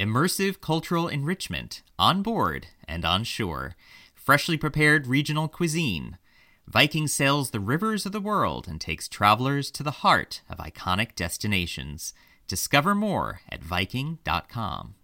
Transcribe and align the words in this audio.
Immersive 0.00 0.60
cultural 0.60 1.06
enrichment 1.06 1.82
on 1.98 2.22
board 2.22 2.68
and 2.88 3.04
on 3.04 3.24
shore. 3.24 3.76
Freshly 4.14 4.56
prepared 4.56 5.06
regional 5.06 5.48
cuisine. 5.48 6.18
Viking 6.66 7.06
sails 7.06 7.50
the 7.50 7.60
rivers 7.60 8.06
of 8.06 8.12
the 8.12 8.20
world 8.20 8.66
and 8.66 8.80
takes 8.80 9.08
travelers 9.08 9.70
to 9.72 9.82
the 9.82 10.02
heart 10.02 10.42
of 10.48 10.58
iconic 10.58 11.14
destinations. 11.14 12.14
Discover 12.48 12.94
more 12.94 13.40
at 13.48 13.62
Viking.com. 13.62 14.94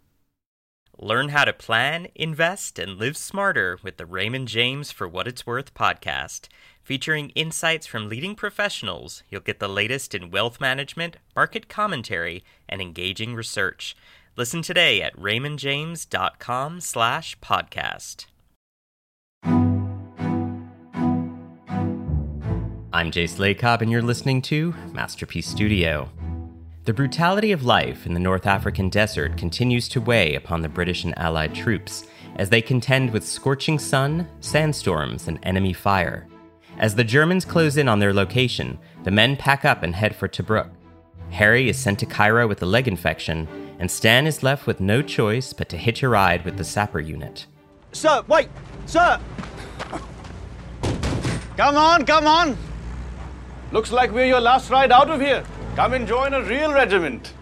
Learn 1.00 1.29
how 1.29 1.45
to 1.45 1.52
plan, 1.52 2.09
invest, 2.16 2.77
and 2.77 2.98
live 2.98 3.16
smarter 3.16 3.79
with 3.84 3.98
the 3.98 4.07
Raymond 4.07 4.48
James 4.48 4.91
For 4.91 5.07
What 5.07 5.29
It's 5.29 5.46
Worth 5.46 5.73
podcast. 5.73 6.48
Featuring 6.82 7.30
insights 7.30 7.86
from 7.86 8.09
leading 8.09 8.34
professionals, 8.34 9.23
you'll 9.29 9.41
get 9.43 9.61
the 9.61 9.68
latest 9.68 10.12
in 10.12 10.32
wealth 10.32 10.61
management, 10.61 11.18
market 11.36 11.68
commentary, 11.68 12.43
and 12.68 12.82
engaging 12.82 13.36
research. 13.36 13.95
Listen 14.39 14.62
today 14.62 15.02
at 15.02 15.16
raymondjames.com 15.16 16.81
slash 16.81 17.36
podcast. 17.40 18.26
I'm 22.93 23.11
Jace 23.11 23.40
Lacob, 23.40 23.82
and 23.82 23.90
you're 23.90 24.00
listening 24.00 24.40
to 24.43 24.76
Masterpiece 24.93 25.48
Studio. 25.48 26.09
The 26.85 26.93
brutality 26.93 27.50
of 27.50 27.64
life 27.64 28.07
in 28.07 28.14
the 28.14 28.21
North 28.21 28.46
African 28.46 28.89
desert 28.89 29.36
continues 29.36 29.89
to 29.89 30.00
weigh 30.00 30.36
upon 30.36 30.62
the 30.62 30.68
British 30.68 31.03
and 31.03 31.18
Allied 31.18 31.53
troops 31.53 32.06
as 32.36 32.48
they 32.48 32.62
contend 32.62 33.12
with 33.12 33.27
scorching 33.27 33.81
sun, 33.81 34.25
sandstorms, 34.39 35.27
and 35.27 35.41
enemy 35.42 35.73
fire. 35.73 36.28
As 36.78 36.95
the 36.95 37.03
Germans 37.03 37.45
close 37.45 37.77
in 37.77 37.89
on 37.89 37.98
their 37.98 38.14
location, 38.14 38.78
the 39.03 39.11
men 39.11 39.36
pack 39.36 39.64
up 39.64 39.83
and 39.83 39.97
head 39.97 40.14
for 40.14 40.28
Tobruk. 40.28 40.70
Harry 41.31 41.69
is 41.69 41.77
sent 41.77 41.98
to 41.98 42.06
Cairo 42.06 42.47
with 42.47 42.62
a 42.62 42.67
leg 42.67 42.86
infection, 42.86 43.48
and 43.78 43.91
Stan 43.91 44.27
is 44.27 44.42
left 44.42 44.67
with 44.67 44.81
no 44.81 45.03
choice 45.03 45.53
but 45.53 45.69
to 45.69 45.77
hitch 45.77 46.03
a 46.03 46.09
ride 46.09 46.45
with 46.45 46.56
the 46.56 46.64
sapper 46.64 47.00
unit. 47.00 47.47
Sir, 47.93 48.23
wait! 48.27 48.48
Sir! 48.87 49.20
Come 51.57 51.77
on, 51.77 52.05
come 52.05 52.27
on! 52.27 52.57
Looks 53.73 53.93
like 53.93 54.11
we're 54.12 54.27
your 54.27 54.41
last 54.41 54.70
ride 54.70 54.91
out 54.91 55.11
of 55.11 55.20
here. 55.20 55.45
Come 55.77 55.95
and 55.95 56.07
join 56.07 56.35
a 56.35 56.43
real 56.43 56.73
regiment. 56.73 57.35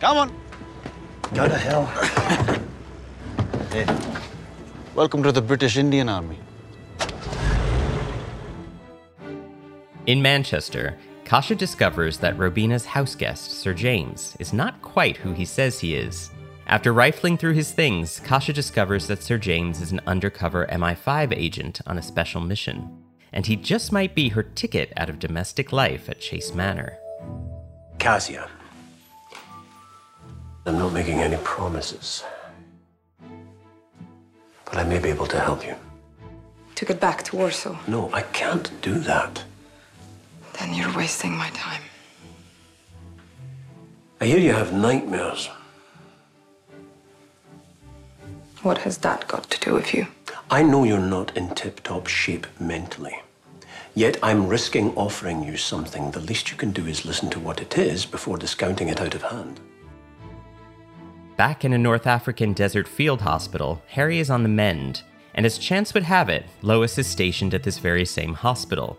Come 0.00 0.16
on. 0.16 0.36
Go 1.34 1.48
to 1.48 1.56
hell. 1.56 2.58
Hey, 3.72 3.86
welcome 4.94 5.22
to 5.22 5.32
the 5.32 5.40
British 5.40 5.78
Indian 5.78 6.10
Army. 6.10 6.36
In 10.04 10.20
Manchester, 10.20 10.98
Kasia 11.32 11.54
discovers 11.54 12.18
that 12.18 12.36
Robina's 12.36 12.84
house 12.84 13.14
guest, 13.14 13.52
Sir 13.52 13.72
James, 13.72 14.36
is 14.38 14.52
not 14.52 14.82
quite 14.82 15.16
who 15.16 15.32
he 15.32 15.46
says 15.46 15.80
he 15.80 15.94
is. 15.94 16.30
After 16.66 16.92
rifling 16.92 17.38
through 17.38 17.54
his 17.54 17.72
things, 17.72 18.20
Kasia 18.20 18.52
discovers 18.52 19.06
that 19.06 19.22
Sir 19.22 19.38
James 19.38 19.80
is 19.80 19.92
an 19.92 20.02
undercover 20.06 20.66
MI5 20.66 21.34
agent 21.34 21.80
on 21.86 21.96
a 21.96 22.02
special 22.02 22.42
mission, 22.42 23.02
and 23.32 23.46
he 23.46 23.56
just 23.56 23.92
might 23.92 24.14
be 24.14 24.28
her 24.28 24.42
ticket 24.42 24.92
out 24.98 25.08
of 25.08 25.18
domestic 25.18 25.72
life 25.72 26.10
at 26.10 26.20
Chase 26.20 26.52
Manor. 26.54 26.98
Kasia. 27.98 28.50
I'm 30.66 30.76
not 30.76 30.92
making 30.92 31.20
any 31.20 31.38
promises. 31.42 32.24
But 34.66 34.76
I 34.76 34.84
may 34.84 34.98
be 34.98 35.08
able 35.08 35.28
to 35.28 35.40
help 35.40 35.66
you. 35.66 35.76
To 36.74 36.84
get 36.84 37.00
back 37.00 37.22
to 37.22 37.36
Warsaw. 37.36 37.78
No, 37.88 38.12
I 38.12 38.20
can't 38.20 38.70
do 38.82 38.98
that. 38.98 39.44
Then 40.58 40.74
you're 40.74 40.94
wasting 40.96 41.32
my 41.36 41.50
time. 41.50 41.82
I 44.20 44.26
hear 44.26 44.38
you 44.38 44.52
have 44.52 44.72
nightmares. 44.72 45.48
What 48.62 48.78
has 48.78 48.98
that 48.98 49.26
got 49.26 49.50
to 49.50 49.60
do 49.60 49.74
with 49.74 49.92
you? 49.92 50.06
I 50.50 50.62
know 50.62 50.84
you're 50.84 51.00
not 51.00 51.36
in 51.36 51.54
tip 51.54 51.82
top 51.82 52.06
shape 52.06 52.46
mentally. 52.60 53.20
Yet 53.94 54.18
I'm 54.22 54.48
risking 54.48 54.94
offering 54.96 55.42
you 55.42 55.56
something. 55.56 56.12
The 56.12 56.20
least 56.20 56.50
you 56.50 56.56
can 56.56 56.70
do 56.70 56.86
is 56.86 57.04
listen 57.04 57.28
to 57.30 57.40
what 57.40 57.60
it 57.60 57.76
is 57.76 58.06
before 58.06 58.38
discounting 58.38 58.88
it 58.88 59.00
out 59.00 59.14
of 59.14 59.22
hand. 59.22 59.60
Back 61.36 61.64
in 61.64 61.72
a 61.72 61.78
North 61.78 62.06
African 62.06 62.52
desert 62.52 62.86
field 62.86 63.22
hospital, 63.22 63.82
Harry 63.88 64.18
is 64.18 64.30
on 64.30 64.44
the 64.44 64.48
mend, 64.48 65.02
and 65.34 65.44
as 65.44 65.58
chance 65.58 65.92
would 65.94 66.04
have 66.04 66.28
it, 66.28 66.44
Lois 66.62 66.96
is 66.98 67.06
stationed 67.06 67.54
at 67.54 67.64
this 67.64 67.78
very 67.78 68.04
same 68.04 68.34
hospital. 68.34 68.98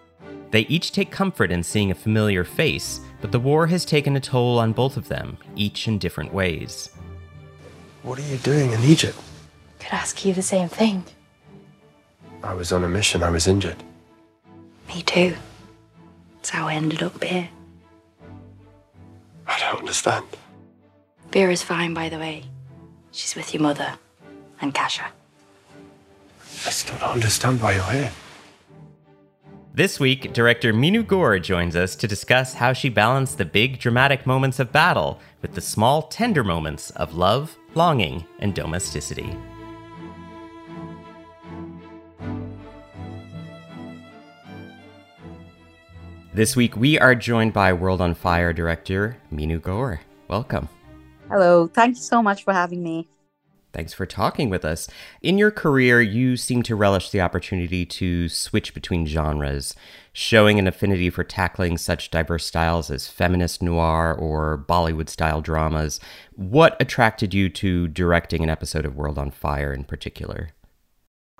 They 0.53 0.67
each 0.69 0.91
take 0.91 1.09
comfort 1.09 1.49
in 1.49 1.63
seeing 1.63 1.89
a 1.89 1.95
familiar 1.95 2.43
face, 2.43 3.01
but 3.21 3.31
the 3.31 3.39
war 3.39 3.65
has 3.65 3.83
taken 3.83 4.15
a 4.15 4.19
toll 4.19 4.59
on 4.59 4.71
both 4.71 4.97
of 4.97 5.07
them, 5.07 5.39
each 5.55 5.87
in 5.87 5.97
different 5.97 6.31
ways. 6.31 6.91
What 8.03 8.19
are 8.19 8.29
you 8.29 8.37
doing 8.37 8.71
in 8.71 8.79
Egypt? 8.83 9.17
Could 9.79 9.93
ask 9.93 10.23
you 10.23 10.31
the 10.31 10.43
same 10.43 10.69
thing. 10.69 11.05
I 12.43 12.53
was 12.53 12.71
on 12.71 12.83
a 12.83 12.87
mission. 12.87 13.23
I 13.23 13.31
was 13.31 13.47
injured. 13.47 13.81
Me 14.89 15.01
too. 15.01 15.33
That's 16.35 16.51
how 16.51 16.67
I 16.67 16.75
ended 16.75 17.01
up 17.01 17.23
here. 17.23 17.49
I 19.47 19.59
don't 19.59 19.79
understand. 19.79 20.23
Vera's 21.31 21.63
fine, 21.63 21.95
by 21.95 22.09
the 22.09 22.19
way. 22.19 22.43
She's 23.11 23.35
with 23.35 23.55
your 23.55 23.63
mother 23.63 23.95
and 24.61 24.71
Kasia. 24.71 25.07
I 26.67 26.69
still 26.69 26.99
don't 26.99 27.13
understand 27.13 27.59
why 27.59 27.73
you're 27.73 27.91
here. 27.91 28.11
This 29.75 29.99
week, 29.99 30.33
director 30.33 30.71
Meenu 30.71 31.01
Gaur 31.01 31.39
joins 31.39 31.75
us 31.75 31.95
to 31.95 32.07
discuss 32.07 32.53
how 32.53 32.73
she 32.73 32.89
balanced 32.89 33.39
the 33.39 33.45
big 33.45 33.79
dramatic 33.79 34.27
moments 34.27 34.59
of 34.59 34.71
battle 34.71 35.19
with 35.41 35.55
the 35.55 35.61
small 35.61 36.03
tender 36.03 36.43
moments 36.43 36.91
of 36.91 37.15
love, 37.15 37.57
longing, 37.73 38.23
and 38.37 38.53
domesticity. 38.53 39.35
This 46.35 46.55
week, 46.55 46.75
we 46.77 46.99
are 46.99 47.15
joined 47.15 47.53
by 47.53 47.73
World 47.73 47.99
on 47.99 48.13
Fire 48.13 48.53
director 48.53 49.17
Meenu 49.31 49.59
Gaur. 49.59 49.99
Welcome. 50.27 50.69
Hello. 51.29 51.65
Thank 51.65 51.95
you 51.95 52.03
so 52.03 52.21
much 52.21 52.43
for 52.43 52.53
having 52.53 52.83
me. 52.83 53.07
Thanks 53.73 53.91
for 53.91 54.05
talking 54.05 54.49
with 54.49 54.63
us. 54.63 54.87
In 55.21 55.37
your 55.37 55.49
career, 55.49 55.99
you 56.01 56.37
seem 56.37 56.61
to 56.63 56.75
relish 56.75 57.09
the 57.09 57.21
opportunity 57.21 57.85
to 57.87 58.29
switch 58.29 58.73
between 58.73 59.07
genres, 59.07 59.75
showing 60.13 60.59
an 60.59 60.67
affinity 60.67 61.09
for 61.09 61.23
tackling 61.23 61.77
such 61.77 62.11
diverse 62.11 62.45
styles 62.45 62.91
as 62.91 63.07
feminist 63.07 63.63
noir 63.63 64.13
or 64.13 64.63
Bollywood 64.69 65.09
style 65.09 65.41
dramas. 65.41 65.99
What 66.35 66.79
attracted 66.79 67.33
you 67.33 67.49
to 67.49 67.87
directing 67.87 68.43
an 68.43 68.49
episode 68.49 68.85
of 68.85 68.95
World 68.95 69.17
on 69.17 69.31
Fire 69.31 69.73
in 69.73 69.83
particular? 69.85 70.49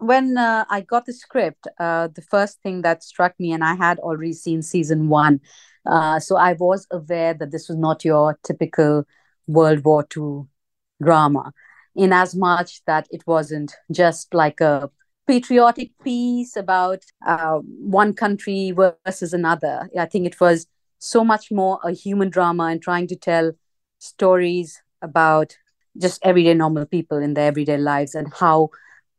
when 0.04 0.38
uh, 0.38 0.66
I 0.70 0.82
got 0.82 1.06
the 1.06 1.14
script, 1.14 1.68
uh, 1.80 2.10
the 2.10 2.22
first 2.22 2.62
thing 2.62 2.82
that 2.82 3.04
struck 3.04 3.40
me, 3.40 3.52
and 3.52 3.64
I 3.64 3.76
had 3.76 4.00
already 4.00 4.34
seen 4.34 4.62
season 4.62 5.08
one, 5.08 5.40
uh, 5.86 6.20
so 6.20 6.36
I 6.36 6.54
was 6.54 6.88
aware 6.92 7.34
that 7.34 7.52
this 7.52 7.70
was 7.70 7.78
not 7.78 8.04
your 8.04 8.38
typical 8.44 9.06
World 9.48 9.84
War 9.84 10.06
II 10.16 10.48
drama, 11.02 11.54
in 11.96 12.14
as 12.14 12.36
much 12.36 12.84
that 12.86 13.08
it 13.12 13.24
wasn't 13.28 13.74
just 13.92 14.34
like 14.34 14.62
a 14.62 14.90
patriotic 15.28 15.92
piece 16.04 16.56
about 16.56 17.04
uh, 17.26 17.60
one 17.60 18.14
country 18.14 18.72
versus 18.72 19.34
another. 19.34 19.90
I 19.98 20.06
think 20.06 20.26
it 20.26 20.40
was 20.40 20.68
so 21.00 21.24
much 21.24 21.52
more 21.52 21.80
a 21.84 21.92
human 21.92 22.30
drama 22.30 22.66
and 22.66 22.82
trying 22.82 23.08
to 23.08 23.16
tell 23.16 23.54
stories 24.00 24.82
about 25.02 25.58
just 25.98 26.20
everyday 26.24 26.54
normal 26.54 26.86
people 26.86 27.18
in 27.18 27.34
their 27.34 27.48
everyday 27.48 27.78
lives 27.78 28.16
and 28.16 28.34
how 28.34 28.70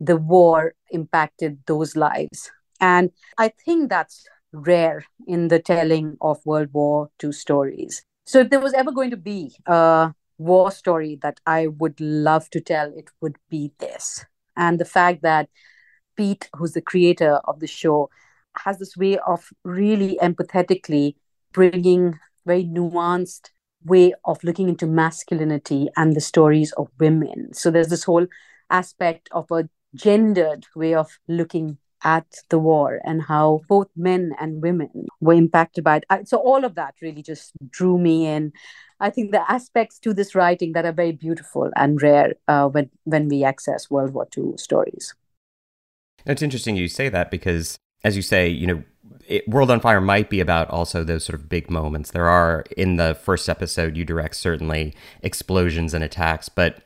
the 0.01 0.17
war 0.17 0.75
impacted 0.91 1.59
those 1.67 1.97
lives. 1.97 2.51
And 2.81 3.11
I 3.39 3.49
think 3.49 3.89
that's 3.91 4.27
rare 4.53 5.05
in 5.27 5.49
the 5.49 5.59
telling 5.59 6.17
of 6.21 6.45
World 6.45 6.71
War 6.73 7.11
II 7.23 7.33
stories. 7.33 8.05
So, 8.27 8.41
if 8.41 8.51
there 8.51 8.61
was 8.61 8.75
ever 8.75 8.91
going 8.91 9.11
to 9.11 9.17
be 9.17 9.55
a 9.67 10.15
war 10.39 10.71
story 10.71 11.19
that 11.23 11.41
I 11.47 11.69
would 11.69 12.01
love 12.01 12.51
to 12.51 12.61
tell, 12.61 12.93
it 12.97 13.11
would 13.21 13.37
be 13.51 13.73
this. 13.79 14.25
And 14.57 14.79
the 14.79 14.85
fact 14.85 15.23
that 15.23 15.49
Pete, 16.17 16.49
who's 16.57 16.73
the 16.73 16.81
creator 16.81 17.41
of 17.45 17.61
the 17.61 17.67
show, 17.67 18.11
has 18.59 18.79
this 18.79 18.97
way 18.97 19.19
of 19.19 19.51
really 19.65 20.19
empathetically 20.23 21.17
bringing 21.53 22.19
very 22.47 22.65
nuanced 22.65 23.51
way 23.85 24.15
of 24.25 24.43
looking 24.43 24.69
into 24.69 24.87
masculinity 24.87 25.89
and 25.97 26.15
the 26.15 26.21
stories 26.21 26.73
of 26.73 26.89
women. 26.99 27.53
So 27.53 27.71
there's 27.71 27.89
this 27.89 28.05
whole 28.05 28.27
aspect 28.71 29.29
of 29.33 29.51
a 29.51 29.69
gendered 29.95 30.67
way 30.75 30.95
of 30.95 31.19
looking 31.29 31.79
at 32.05 32.27
the 32.51 32.59
war 32.59 33.01
and 33.05 33.23
how 33.23 33.63
both 33.69 33.89
men 33.97 34.35
and 34.39 34.63
women 34.63 35.07
were 35.21 35.33
impacted 35.33 35.83
by 35.83 35.97
it. 36.11 36.29
So 36.29 36.37
all 36.37 36.65
of 36.65 36.75
that 36.75 36.95
really 37.01 37.23
just 37.23 37.53
drew 37.71 37.99
me 37.99 38.27
in. 38.27 38.53
I 39.01 39.11
think 39.11 39.33
the 39.33 39.51
aspects 39.51 39.99
to 40.01 40.15
this 40.15 40.35
writing 40.35 40.73
that 40.73 40.85
are 40.85 40.93
very 40.93 41.13
beautiful 41.13 41.71
and 41.77 42.01
rare 42.01 42.35
uh, 42.47 42.69
when 42.69 42.91
when 43.05 43.29
we 43.29 43.43
access 43.43 43.91
World 43.91 44.13
War 44.13 44.29
II 44.37 44.57
stories. 44.57 45.15
It's 46.27 46.43
interesting 46.43 46.77
you 46.77 46.89
say 46.89 47.09
that 47.09 47.31
because, 47.31 47.77
as 48.03 48.17
you 48.17 48.23
say, 48.23 48.49
you 48.49 48.67
know, 48.67 48.85
it, 49.27 49.49
World 49.49 49.71
on 49.71 49.81
Fire 49.81 50.01
might 50.01 50.31
be 50.31 50.41
about 50.41 50.71
also 50.71 51.05
those 51.05 51.25
sort 51.25 51.39
of 51.39 51.49
big 51.49 51.71
moments. 51.71 52.11
There 52.11 52.29
are 52.29 52.65
in 52.77 52.97
the 52.97 53.15
first 53.15 53.49
episode 53.49 53.97
you 53.97 54.05
direct 54.05 54.37
certainly 54.37 54.95
explosions 55.23 55.93
and 55.93 56.05
attacks, 56.05 56.49
but 56.49 56.83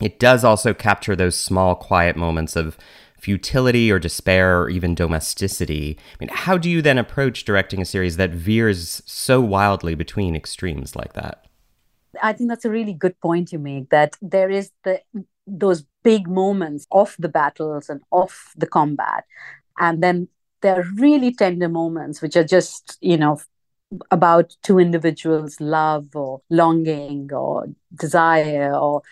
it 0.00 0.18
does 0.18 0.44
also 0.44 0.74
capture 0.74 1.14
those 1.14 1.36
small, 1.36 1.74
quiet 1.74 2.16
moments 2.16 2.56
of 2.56 2.76
futility 3.22 3.90
or 3.90 4.00
despair 4.00 4.60
or 4.60 4.68
even 4.68 4.96
domesticity. 4.96 5.96
I 6.12 6.16
mean, 6.18 6.30
how 6.32 6.58
do 6.58 6.68
you 6.68 6.82
then 6.82 6.98
approach 6.98 7.44
directing 7.44 7.80
a 7.80 7.84
series 7.84 8.16
that 8.16 8.30
veers 8.30 9.00
so 9.06 9.40
wildly 9.40 9.94
between 9.94 10.34
extremes 10.34 10.96
like 10.96 11.12
that? 11.12 11.46
I 12.20 12.32
think 12.32 12.50
that's 12.50 12.64
a 12.64 12.70
really 12.70 12.92
good 12.92 13.18
point 13.20 13.52
you 13.52 13.60
make 13.60 13.90
that 13.90 14.16
there 14.20 14.50
is 14.50 14.70
the 14.82 15.00
those 15.46 15.84
big 16.02 16.28
moments 16.28 16.86
of 16.90 17.16
the 17.18 17.28
battles 17.28 17.88
and 17.88 18.00
of 18.12 18.52
the 18.56 18.66
combat 18.66 19.24
and 19.78 20.02
then 20.02 20.28
there 20.60 20.78
are 20.78 20.84
really 20.96 21.34
tender 21.34 21.68
moments 21.68 22.22
which 22.22 22.36
are 22.36 22.44
just 22.44 22.96
you 23.00 23.16
know 23.16 23.40
about 24.10 24.54
two 24.62 24.78
individuals 24.78 25.60
love 25.60 26.14
or 26.14 26.42
longing 26.48 27.32
or 27.32 27.66
desire 27.94 28.72
or 28.74 29.02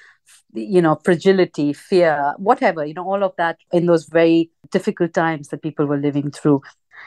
you 0.53 0.83
know 0.83 0.99
fragility 1.05 1.73
fear 1.73 2.35
whatever 2.39 2.85
you 2.85 2.95
know 2.95 3.05
all 3.05 3.23
of 3.23 3.35
that 3.37 3.59
in 3.73 3.87
those 3.87 4.07
very 4.07 4.51
difficult 4.71 5.13
times 5.15 5.49
that 5.49 5.63
people 5.63 5.87
were 5.87 5.99
living 5.99 6.31
through 6.31 6.61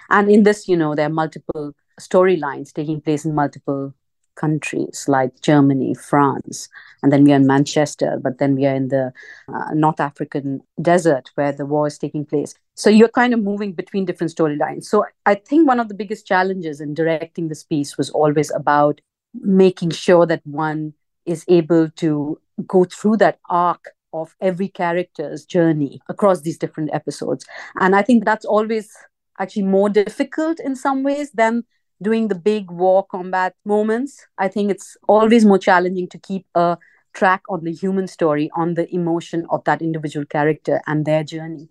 and 0.09 0.29
in 0.29 0.43
this 0.43 0.67
you 0.67 0.77
know 0.77 0.95
there 0.95 1.07
are 1.07 1.17
multiple 1.21 1.73
storylines 1.99 2.73
taking 2.73 2.99
place 3.01 3.25
in 3.25 3.35
multiple 3.35 3.93
countries 4.35 5.05
like 5.07 5.41
Germany, 5.41 5.93
France, 5.93 6.69
and 7.01 7.11
then 7.11 7.23
we 7.23 7.33
are 7.33 7.37
in 7.37 7.47
Manchester, 7.47 8.19
but 8.21 8.37
then 8.39 8.55
we 8.55 8.65
are 8.65 8.75
in 8.75 8.87
the 8.87 9.11
uh, 9.47 9.73
North 9.73 9.99
African 9.99 10.61
desert 10.81 11.31
where 11.35 11.51
the 11.51 11.65
war 11.65 11.87
is 11.87 11.97
taking 11.97 12.25
place. 12.25 12.55
So 12.75 12.89
you're 12.89 13.09
kind 13.09 13.33
of 13.33 13.41
moving 13.41 13.73
between 13.73 14.05
different 14.05 14.35
storylines. 14.35 14.85
So 14.85 15.05
I 15.25 15.35
think 15.35 15.67
one 15.67 15.79
of 15.79 15.87
the 15.87 15.93
biggest 15.93 16.25
challenges 16.25 16.81
in 16.81 16.93
directing 16.93 17.47
this 17.47 17.63
piece 17.63 17.97
was 17.97 18.09
always 18.09 18.51
about 18.51 19.01
making 19.33 19.91
sure 19.91 20.25
that 20.25 20.45
one 20.45 20.93
is 21.25 21.45
able 21.47 21.89
to 21.89 22.39
go 22.67 22.85
through 22.85 23.17
that 23.17 23.39
arc 23.50 23.91
of 24.13 24.35
every 24.39 24.67
character's 24.67 25.45
journey 25.45 26.01
across 26.07 26.41
these 26.41 26.57
different 26.57 26.91
episodes. 26.94 27.45
And 27.79 27.95
I 27.95 28.03
think 28.03 28.25
that's 28.25 28.45
always 28.45 28.91
actually 29.39 29.63
more 29.63 29.89
difficult 29.89 30.59
in 30.59 30.75
some 30.75 31.03
ways 31.03 31.31
than 31.31 31.63
doing 32.01 32.27
the 32.27 32.35
big 32.35 32.69
war 32.69 33.05
combat 33.05 33.55
moments. 33.65 34.27
I 34.38 34.47
think 34.47 34.69
it's 34.69 34.97
always 35.07 35.45
more 35.45 35.57
challenging 35.57 36.07
to 36.09 36.19
keep 36.19 36.45
a 36.53 36.77
track 37.13 37.44
on 37.50 37.63
the 37.63 37.71
human 37.71 38.07
story, 38.07 38.51
on 38.55 38.73
the 38.73 38.94
emotion 38.94 39.45
of 39.50 39.63
that 39.63 39.81
individual 39.81 40.25
character 40.25 40.81
and 40.88 41.05
their 41.05 41.23
journey, 41.23 41.69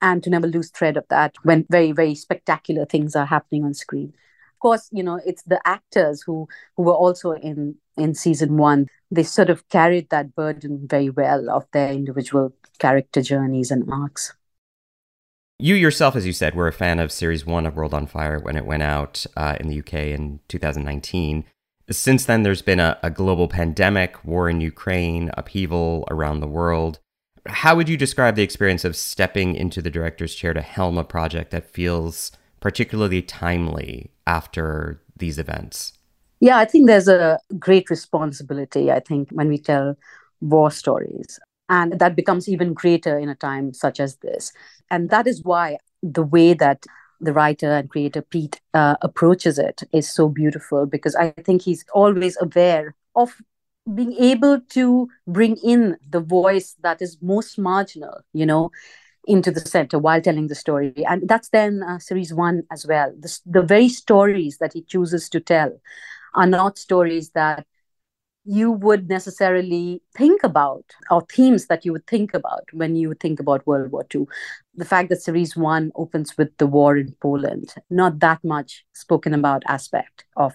and 0.00 0.22
to 0.22 0.30
never 0.30 0.46
lose 0.46 0.70
thread 0.70 0.96
of 0.96 1.04
that 1.08 1.34
when 1.42 1.66
very, 1.70 1.92
very 1.92 2.14
spectacular 2.14 2.84
things 2.84 3.16
are 3.16 3.26
happening 3.26 3.64
on 3.64 3.74
screen. 3.74 4.14
Course, 4.60 4.88
you 4.92 5.02
know, 5.02 5.20
it's 5.24 5.42
the 5.44 5.60
actors 5.64 6.22
who 6.22 6.48
who 6.76 6.82
were 6.82 6.94
also 6.94 7.32
in 7.32 7.76
in 7.96 8.14
season 8.14 8.56
one. 8.56 8.88
They 9.10 9.22
sort 9.22 9.50
of 9.50 9.68
carried 9.68 10.10
that 10.10 10.34
burden 10.34 10.86
very 10.88 11.10
well 11.10 11.48
of 11.50 11.66
their 11.72 11.92
individual 11.92 12.52
character 12.78 13.22
journeys 13.22 13.70
and 13.70 13.88
arcs. 13.90 14.34
You 15.60 15.74
yourself, 15.74 16.14
as 16.14 16.24
you 16.24 16.32
said, 16.32 16.54
were 16.54 16.68
a 16.68 16.72
fan 16.72 17.00
of 17.00 17.10
Series 17.10 17.44
1 17.44 17.66
of 17.66 17.74
World 17.74 17.92
on 17.92 18.06
Fire 18.06 18.38
when 18.38 18.56
it 18.56 18.64
went 18.64 18.84
out 18.84 19.26
uh, 19.36 19.56
in 19.58 19.66
the 19.66 19.80
UK 19.80 19.94
in 19.94 20.38
2019. 20.46 21.44
Since 21.90 22.26
then, 22.26 22.42
there's 22.44 22.62
been 22.62 22.78
a, 22.78 22.96
a 23.02 23.10
global 23.10 23.48
pandemic, 23.48 24.24
war 24.24 24.48
in 24.48 24.60
Ukraine, 24.60 25.30
upheaval 25.36 26.06
around 26.10 26.40
the 26.40 26.46
world. 26.46 27.00
How 27.46 27.74
would 27.74 27.88
you 27.88 27.96
describe 27.96 28.36
the 28.36 28.42
experience 28.42 28.84
of 28.84 28.94
stepping 28.94 29.56
into 29.56 29.82
the 29.82 29.90
director's 29.90 30.34
chair 30.34 30.54
to 30.54 30.60
helm 30.60 30.96
a 30.96 31.02
project 31.02 31.50
that 31.50 31.70
feels 31.70 32.30
particularly 32.60 33.22
timely 33.22 34.10
after 34.26 35.02
these 35.16 35.38
events? 35.38 35.92
Yeah, 36.40 36.58
I 36.58 36.64
think 36.64 36.86
there's 36.86 37.08
a 37.08 37.38
great 37.58 37.90
responsibility, 37.90 38.92
I 38.92 39.00
think, 39.00 39.30
when 39.30 39.48
we 39.48 39.58
tell 39.58 39.96
war 40.40 40.70
stories. 40.70 41.38
And 41.68 41.98
that 41.98 42.16
becomes 42.16 42.48
even 42.48 42.72
greater 42.72 43.18
in 43.18 43.28
a 43.28 43.34
time 43.34 43.74
such 43.74 44.00
as 44.00 44.16
this. 44.16 44.52
And 44.90 45.10
that 45.10 45.26
is 45.26 45.42
why 45.42 45.78
the 46.02 46.22
way 46.22 46.54
that 46.54 46.86
the 47.20 47.32
writer 47.32 47.72
and 47.72 47.90
creator 47.90 48.22
Pete 48.22 48.60
uh, 48.74 48.96
approaches 49.02 49.58
it 49.58 49.82
is 49.92 50.10
so 50.10 50.28
beautiful 50.28 50.86
because 50.86 51.16
I 51.16 51.30
think 51.30 51.62
he's 51.62 51.84
always 51.92 52.36
aware 52.40 52.94
of 53.16 53.34
being 53.92 54.14
able 54.14 54.60
to 54.60 55.08
bring 55.26 55.56
in 55.56 55.96
the 56.08 56.20
voice 56.20 56.76
that 56.82 57.02
is 57.02 57.18
most 57.20 57.58
marginal, 57.58 58.20
you 58.32 58.46
know, 58.46 58.70
into 59.26 59.50
the 59.50 59.60
center 59.60 59.98
while 59.98 60.20
telling 60.20 60.46
the 60.46 60.54
story. 60.54 60.94
And 61.06 61.28
that's 61.28 61.50
then 61.50 61.82
uh, 61.82 61.98
series 61.98 62.32
one 62.32 62.62
as 62.70 62.86
well. 62.86 63.12
The, 63.18 63.38
the 63.46 63.62
very 63.62 63.88
stories 63.88 64.58
that 64.58 64.72
he 64.72 64.82
chooses 64.82 65.28
to 65.30 65.40
tell 65.40 65.78
are 66.34 66.46
not 66.46 66.78
stories 66.78 67.30
that 67.30 67.66
you 68.44 68.72
would 68.72 69.10
necessarily 69.10 70.00
think 70.16 70.42
about 70.42 70.84
or 71.10 71.20
themes 71.30 71.66
that 71.66 71.84
you 71.84 71.92
would 71.92 72.06
think 72.06 72.32
about 72.32 72.64
when 72.72 72.96
you 72.96 73.12
think 73.12 73.38
about 73.40 73.66
World 73.66 73.92
War 73.92 74.06
II. 74.08 74.26
The 74.74 74.86
fact 74.86 75.10
that 75.10 75.20
series 75.20 75.54
one 75.54 75.92
opens 75.96 76.38
with 76.38 76.56
the 76.56 76.66
war 76.66 76.96
in 76.96 77.14
Poland, 77.20 77.74
not 77.90 78.20
that 78.20 78.42
much 78.42 78.86
spoken 78.94 79.34
about 79.34 79.64
aspect 79.66 80.24
of 80.36 80.54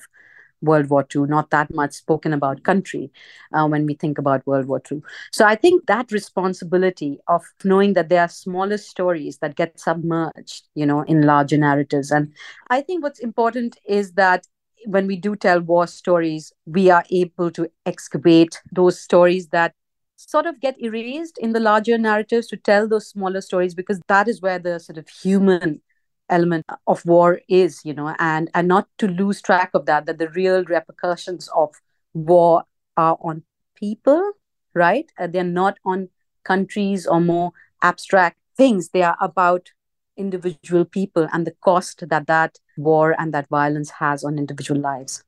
World 0.64 0.90
War 0.90 1.06
II, 1.14 1.24
not 1.24 1.50
that 1.52 1.74
much 1.74 1.94
spoken 1.94 2.34
about 2.34 2.64
country 2.64 3.12
uh, 3.54 3.68
when 3.68 3.86
we 3.86 3.94
think 3.94 4.18
about 4.18 4.46
World 4.48 4.66
War 4.66 4.82
II. 4.92 5.02
So 5.32 5.46
I 5.46 5.56
think 5.56 5.86
that 5.88 6.12
responsibility 6.12 7.20
of 7.28 7.44
knowing 7.64 7.94
that 7.94 8.10
there 8.10 8.22
are 8.22 8.30
smaller 8.30 8.78
stories 8.78 9.38
that 9.40 9.56
get 9.56 9.80
submerged, 9.80 10.64
you 10.74 10.86
know, 10.86 11.02
in 11.02 11.24
larger 11.24 11.58
narratives. 11.58 12.12
And 12.12 12.34
I 12.70 12.82
think 12.82 13.04
what's 13.04 13.20
important 13.20 13.78
is 13.86 14.14
that 14.14 14.48
when 14.86 15.08
we 15.08 15.16
do 15.16 15.36
tell 15.36 15.62
war 15.62 15.88
stories, 15.88 16.52
we 16.66 16.90
are 16.90 17.04
able 17.10 17.52
to 17.52 17.70
excavate 17.86 18.62
those 18.72 19.00
stories 19.00 19.48
that 19.50 19.74
sort 20.16 20.46
of 20.46 20.60
get 20.60 20.80
erased 20.82 21.38
in 21.38 21.54
the 21.54 21.60
larger 21.60 21.98
narratives 21.98 22.48
to 22.48 22.58
tell 22.58 22.88
those 22.88 23.08
smaller 23.08 23.42
stories 23.42 23.76
because 23.76 24.00
that 24.08 24.28
is 24.28 24.42
where 24.42 24.60
the 24.60 24.80
sort 24.80 24.98
of 24.98 25.08
human 25.10 25.82
element 26.30 26.66
of 26.88 27.06
war 27.06 27.42
is 27.48 27.82
you 27.84 27.94
know 27.94 28.16
and 28.18 28.50
and 28.54 28.68
not 28.68 28.88
to 28.98 29.08
lose 29.08 29.42
track 29.42 29.70
of 29.74 29.86
that 29.86 30.06
that 30.06 30.18
the 30.18 30.30
real 30.30 30.64
repercussions 30.66 31.50
of 31.56 31.76
war 32.14 32.64
are 32.98 33.18
on 33.22 33.44
people 33.76 34.32
right 34.74 35.12
uh, 35.20 35.28
they're 35.28 35.44
not 35.44 35.78
on 35.86 36.10
countries 36.44 37.06
or 37.06 37.20
more 37.20 37.52
abstract 37.82 38.38
things 38.56 38.90
they 38.90 39.02
are 39.02 39.18
about 39.20 39.72
individual 40.18 40.86
people 40.86 41.28
and 41.34 41.46
the 41.48 41.56
cost 41.62 42.08
that 42.08 42.28
that 42.28 42.60
war 42.78 43.16
and 43.20 43.34
that 43.34 43.48
violence 43.50 43.92
has 43.92 44.24
on 44.24 44.38
individual 44.38 44.80
lives. 44.80 45.24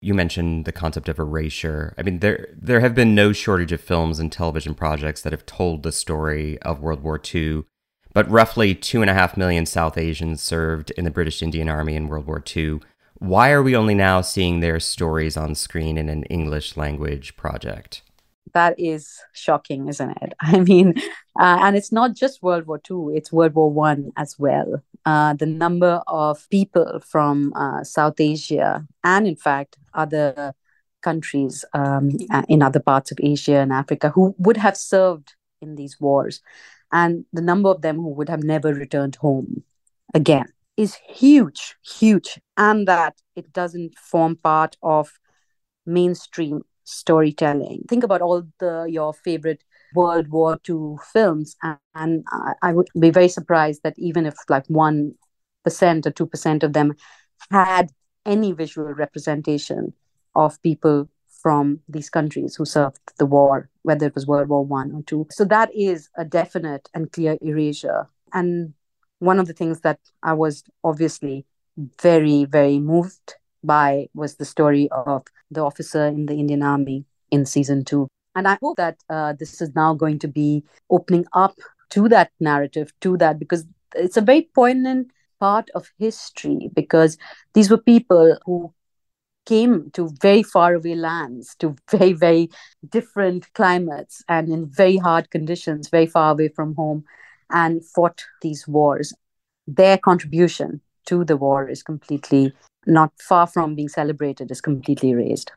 You 0.00 0.14
mentioned 0.14 0.66
the 0.66 0.72
concept 0.72 1.08
of 1.08 1.18
erasure. 1.18 1.94
I 1.98 2.02
mean, 2.02 2.20
there 2.20 2.48
there 2.54 2.80
have 2.80 2.94
been 2.94 3.14
no 3.14 3.32
shortage 3.32 3.72
of 3.72 3.80
films 3.80 4.18
and 4.18 4.30
television 4.30 4.74
projects 4.74 5.22
that 5.22 5.32
have 5.32 5.46
told 5.46 5.82
the 5.82 5.92
story 5.92 6.60
of 6.62 6.80
World 6.80 7.02
War 7.02 7.20
II, 7.34 7.64
but 8.16 8.30
roughly 8.30 8.74
two 8.74 9.02
and 9.02 9.10
a 9.10 9.12
half 9.12 9.36
million 9.36 9.66
South 9.66 9.98
Asians 9.98 10.42
served 10.42 10.90
in 10.92 11.04
the 11.04 11.10
British 11.10 11.42
Indian 11.42 11.68
Army 11.68 11.94
in 11.94 12.08
World 12.08 12.26
War 12.26 12.42
II. 12.56 12.80
Why 13.18 13.50
are 13.50 13.62
we 13.62 13.76
only 13.76 13.94
now 13.94 14.22
seeing 14.22 14.60
their 14.60 14.80
stories 14.80 15.36
on 15.36 15.54
screen 15.54 15.98
in 15.98 16.08
an 16.08 16.22
English 16.24 16.78
language 16.78 17.36
project? 17.36 18.00
that 18.54 18.80
is 18.80 19.20
shocking, 19.34 19.88
isn't 19.88 20.16
it? 20.22 20.32
I 20.40 20.60
mean, 20.60 20.94
uh, 21.38 21.58
and 21.60 21.76
it's 21.76 21.92
not 21.92 22.14
just 22.14 22.42
World 22.42 22.66
War 22.66 22.80
II; 22.90 23.14
it's 23.14 23.30
World 23.30 23.54
War 23.54 23.70
One 23.70 24.12
as 24.16 24.38
well. 24.38 24.82
Uh, 25.04 25.34
the 25.34 25.44
number 25.44 26.00
of 26.06 26.48
people 26.48 27.00
from 27.04 27.52
uh, 27.54 27.84
South 27.84 28.18
Asia 28.18 28.86
and, 29.04 29.26
in 29.26 29.36
fact, 29.36 29.76
other 29.92 30.54
countries 31.02 31.66
um, 31.74 32.12
uh, 32.30 32.44
in 32.48 32.62
other 32.62 32.80
parts 32.80 33.12
of 33.12 33.18
Asia 33.22 33.56
and 33.56 33.74
Africa 33.74 34.08
who 34.08 34.34
would 34.38 34.56
have 34.56 34.78
served 34.78 35.34
in 35.60 35.76
these 35.76 36.00
wars, 36.00 36.40
and 36.92 37.24
the 37.32 37.42
number 37.42 37.68
of 37.68 37.82
them 37.82 37.96
who 37.96 38.10
would 38.14 38.28
have 38.28 38.42
never 38.42 38.72
returned 38.72 39.16
home 39.16 39.62
again 40.14 40.46
is 40.76 40.96
huge, 41.08 41.76
huge, 41.82 42.38
and 42.56 42.86
that 42.86 43.14
it 43.34 43.52
doesn't 43.52 43.98
form 43.98 44.36
part 44.36 44.76
of 44.82 45.18
mainstream 45.86 46.62
storytelling. 46.84 47.82
Think 47.88 48.04
about 48.04 48.22
all 48.22 48.42
the 48.58 48.86
your 48.88 49.12
favorite 49.12 49.64
World 49.94 50.28
War 50.28 50.58
II 50.68 50.96
films, 51.12 51.56
and, 51.62 51.78
and 51.94 52.24
I, 52.30 52.52
I 52.62 52.72
would 52.72 52.88
be 52.98 53.10
very 53.10 53.28
surprised 53.28 53.82
that 53.82 53.94
even 53.98 54.26
if 54.26 54.34
like 54.48 54.66
one 54.68 55.14
percent 55.64 56.06
or 56.06 56.10
two 56.10 56.26
percent 56.26 56.62
of 56.62 56.72
them 56.72 56.94
had 57.50 57.90
any 58.24 58.52
visual 58.52 58.92
representation 58.92 59.92
of 60.34 60.60
people 60.62 61.08
from 61.42 61.80
these 61.88 62.10
countries 62.10 62.56
who 62.56 62.64
served 62.64 62.98
the 63.18 63.26
war, 63.26 63.70
whether 63.86 64.06
it 64.06 64.14
was 64.16 64.26
World 64.26 64.48
War 64.48 64.64
One 64.64 64.92
or 64.92 65.02
two. 65.02 65.28
So 65.30 65.44
that 65.44 65.70
is 65.72 66.10
a 66.16 66.24
definite 66.24 66.88
and 66.92 67.10
clear 67.12 67.38
erasure. 67.40 68.08
And 68.32 68.74
one 69.20 69.38
of 69.38 69.46
the 69.46 69.52
things 69.52 69.80
that 69.82 70.00
I 70.24 70.32
was 70.32 70.64
obviously 70.82 71.46
very, 72.02 72.46
very 72.46 72.80
moved 72.80 73.34
by 73.62 74.08
was 74.12 74.34
the 74.34 74.44
story 74.44 74.88
of 74.90 75.22
the 75.52 75.62
officer 75.62 76.04
in 76.06 76.26
the 76.26 76.34
Indian 76.34 76.64
Army 76.64 77.04
in 77.30 77.46
season 77.46 77.84
two. 77.84 78.08
And 78.34 78.48
I 78.48 78.58
hope 78.60 78.76
that 78.76 78.96
uh, 79.08 79.34
this 79.38 79.62
is 79.62 79.72
now 79.76 79.94
going 79.94 80.18
to 80.18 80.28
be 80.28 80.64
opening 80.90 81.24
up 81.32 81.54
to 81.90 82.08
that 82.08 82.32
narrative, 82.40 82.92
to 83.02 83.16
that, 83.18 83.38
because 83.38 83.66
it's 83.94 84.16
a 84.16 84.20
very 84.20 84.50
poignant 84.52 85.12
part 85.38 85.70
of 85.74 85.92
history 85.98 86.70
because 86.74 87.18
these 87.54 87.70
were 87.70 87.78
people 87.78 88.36
who 88.44 88.72
came 89.46 89.90
to 89.92 90.10
very 90.20 90.42
far 90.42 90.74
away 90.74 90.94
lands, 90.94 91.54
to 91.60 91.74
very, 91.90 92.12
very 92.12 92.50
different 92.90 93.52
climates, 93.54 94.22
and 94.28 94.48
in 94.48 94.66
very 94.66 94.98
hard 94.98 95.30
conditions, 95.30 95.88
very 95.88 96.06
far 96.06 96.32
away 96.32 96.48
from 96.48 96.74
home, 96.74 97.04
and 97.50 97.84
fought 97.84 98.24
these 98.42 98.68
wars. 98.68 99.14
Their 99.66 99.96
contribution 99.96 100.80
to 101.06 101.24
the 101.24 101.36
war 101.36 101.68
is 101.68 101.82
completely 101.82 102.52
not 102.86 103.12
far 103.20 103.46
from 103.46 103.74
being 103.74 103.88
celebrated, 103.88 104.50
is 104.50 104.60
completely 104.60 105.10
erased. 105.10 105.52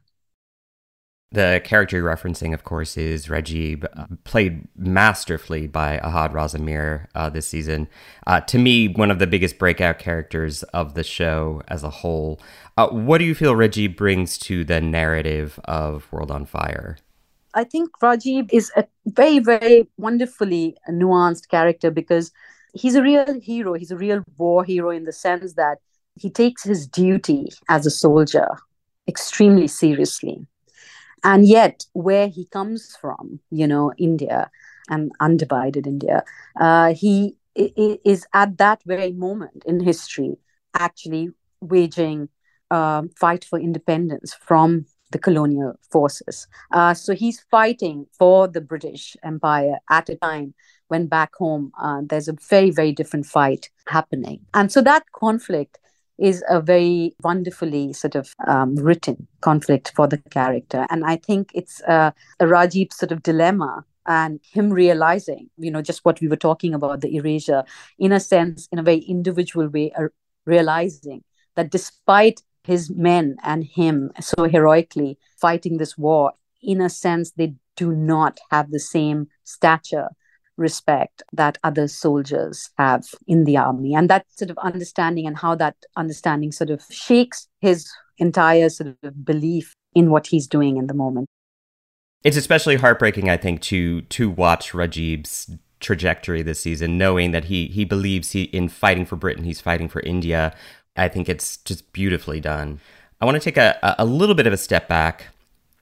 The 1.31 1.61
character 1.63 1.97
you're 1.97 2.09
referencing, 2.09 2.55
of 2.55 2.63
course, 2.63 2.97
is 2.97 3.27
Rajib, 3.27 3.85
uh, 3.95 4.07
played 4.23 4.67
masterfully 4.75 5.67
by 5.67 5.99
Ahad 5.99 6.33
Raza 6.33 6.59
Mir 6.59 7.07
uh, 7.13 7.29
this 7.29 7.45
season. 7.45 7.87
Uh, 8.25 8.41
to 8.41 8.57
me, 8.57 8.87
one 8.87 9.11
of 9.11 9.19
the 9.19 9.27
biggest 9.27 9.59
breakout 9.59 9.99
characters 9.99 10.63
of 10.73 10.95
the 10.95 11.03
show 11.03 11.61
as 11.67 11.83
a 11.83 11.89
whole. 11.91 12.41
Uh, 12.77 12.87
what 12.87 13.19
do 13.19 13.25
you 13.25 13.35
feel 13.35 13.53
Rajib 13.53 13.95
brings 13.95 14.39
to 14.39 14.63
the 14.63 14.81
narrative 14.81 15.59
of 15.65 16.11
World 16.11 16.31
on 16.31 16.47
Fire? 16.47 16.97
I 17.53 17.63
think 17.63 17.91
Rajib 18.01 18.51
is 18.51 18.71
a 18.75 18.85
very, 19.05 19.37
very 19.37 19.87
wonderfully 19.97 20.77
nuanced 20.89 21.47
character 21.47 21.91
because 21.91 22.31
he's 22.73 22.95
a 22.95 23.03
real 23.03 23.39
hero. 23.39 23.73
He's 23.73 23.91
a 23.91 23.97
real 23.97 24.23
war 24.37 24.63
hero 24.63 24.89
in 24.89 25.03
the 25.03 25.13
sense 25.13 25.53
that 25.53 25.77
he 26.15 26.31
takes 26.31 26.63
his 26.63 26.87
duty 26.87 27.49
as 27.69 27.85
a 27.85 27.91
soldier 27.91 28.47
extremely 29.07 29.67
seriously 29.67 30.47
and 31.23 31.45
yet 31.47 31.85
where 31.93 32.27
he 32.27 32.45
comes 32.45 32.95
from 32.99 33.39
you 33.51 33.67
know 33.67 33.91
india 33.97 34.49
and 34.89 35.11
undivided 35.19 35.85
india 35.87 36.23
uh, 36.59 36.93
he 36.93 37.35
is 37.55 38.25
at 38.33 38.57
that 38.57 38.81
very 38.85 39.11
moment 39.11 39.63
in 39.65 39.79
history 39.79 40.37
actually 40.75 41.29
waging 41.61 42.29
a 42.71 43.03
fight 43.17 43.43
for 43.43 43.59
independence 43.59 44.33
from 44.33 44.85
the 45.11 45.17
colonial 45.17 45.73
forces. 45.91 46.47
Uh, 46.71 46.93
so 46.93 47.15
he's 47.15 47.39
fighting 47.51 48.05
for 48.17 48.47
the 48.47 48.61
British 48.61 49.17
Empire 49.23 49.79
at 49.89 50.07
a 50.09 50.15
time 50.15 50.53
when 50.87 51.07
back 51.07 51.31
home 51.35 51.71
uh, 51.81 52.01
there's 52.07 52.27
a 52.27 52.35
very, 52.49 52.69
very 52.69 52.91
different 52.91 53.25
fight 53.25 53.69
happening. 53.87 54.39
And 54.53 54.71
so 54.71 54.81
that 54.81 55.03
conflict 55.11 55.79
is 56.19 56.43
a 56.49 56.61
very 56.61 57.15
wonderfully 57.23 57.93
sort 57.93 58.15
of 58.15 58.33
um, 58.47 58.75
written 58.75 59.27
conflict 59.41 59.93
for 59.95 60.07
the 60.07 60.17
character. 60.29 60.85
And 60.89 61.05
I 61.05 61.15
think 61.15 61.51
it's 61.53 61.81
a 61.81 62.13
Rajib 62.41 62.93
sort 62.93 63.11
of 63.11 63.23
dilemma 63.23 63.85
and 64.05 64.39
him 64.43 64.71
realizing, 64.71 65.49
you 65.57 65.71
know, 65.71 65.81
just 65.81 66.03
what 66.03 66.19
we 66.19 66.27
were 66.27 66.35
talking 66.35 66.73
about, 66.73 67.01
the 67.01 67.15
erasure, 67.15 67.63
in 67.97 68.11
a 68.11 68.19
sense, 68.19 68.67
in 68.71 68.79
a 68.79 68.83
very 68.83 68.99
individual 68.99 69.67
way, 69.67 69.91
uh, 69.97 70.07
realizing 70.45 71.23
that 71.55 71.69
despite 71.69 72.41
his 72.63 72.89
men 72.89 73.37
and 73.43 73.63
him 73.63 74.11
so 74.19 74.45
heroically 74.45 75.17
fighting 75.39 75.77
this 75.77 75.97
war, 75.97 76.33
in 76.61 76.81
a 76.81 76.89
sense, 76.89 77.31
they 77.31 77.53
do 77.77 77.93
not 77.93 78.39
have 78.51 78.71
the 78.71 78.79
same 78.79 79.27
stature 79.43 80.09
respect 80.59 81.23
that 81.33 81.57
other 81.63 81.87
soldiers 81.87 82.69
have 82.77 83.05
in 83.25 83.45
the 83.45 83.57
army. 83.57 83.95
And 83.95 84.09
that 84.09 84.25
sort 84.29 84.51
of 84.51 84.57
understanding 84.59 85.25
and 85.25 85.37
how 85.37 85.55
that 85.55 85.75
understanding 85.95 86.51
sort 86.51 86.69
of 86.69 86.83
shakes 86.91 87.47
his 87.61 87.89
entire 88.17 88.69
sort 88.69 88.95
of 89.01 89.25
belief 89.25 89.73
in 89.95 90.11
what 90.11 90.27
he's 90.27 90.47
doing 90.47 90.77
in 90.77 90.87
the 90.87 90.93
moment. 90.93 91.27
It's 92.23 92.37
especially 92.37 92.75
heartbreaking, 92.75 93.29
I 93.29 93.37
think, 93.37 93.61
to 93.61 94.01
to 94.01 94.29
watch 94.29 94.73
Rajib's 94.73 95.49
trajectory 95.79 96.41
this 96.41 96.59
season, 96.59 96.97
knowing 96.97 97.31
that 97.31 97.45
he 97.45 97.67
he 97.67 97.85
believes 97.85 98.31
he 98.31 98.43
in 98.43 98.67
fighting 98.67 99.05
for 99.05 99.15
Britain, 99.15 99.45
he's 99.45 99.61
fighting 99.61 99.87
for 99.87 100.01
India. 100.01 100.53
I 100.97 101.07
think 101.07 101.29
it's 101.29 101.57
just 101.57 101.93
beautifully 101.93 102.41
done. 102.41 102.81
I 103.21 103.25
want 103.25 103.35
to 103.35 103.39
take 103.39 103.57
a, 103.57 103.95
a 103.97 104.05
little 104.05 104.35
bit 104.35 104.47
of 104.47 104.53
a 104.53 104.57
step 104.57 104.89
back. 104.89 105.27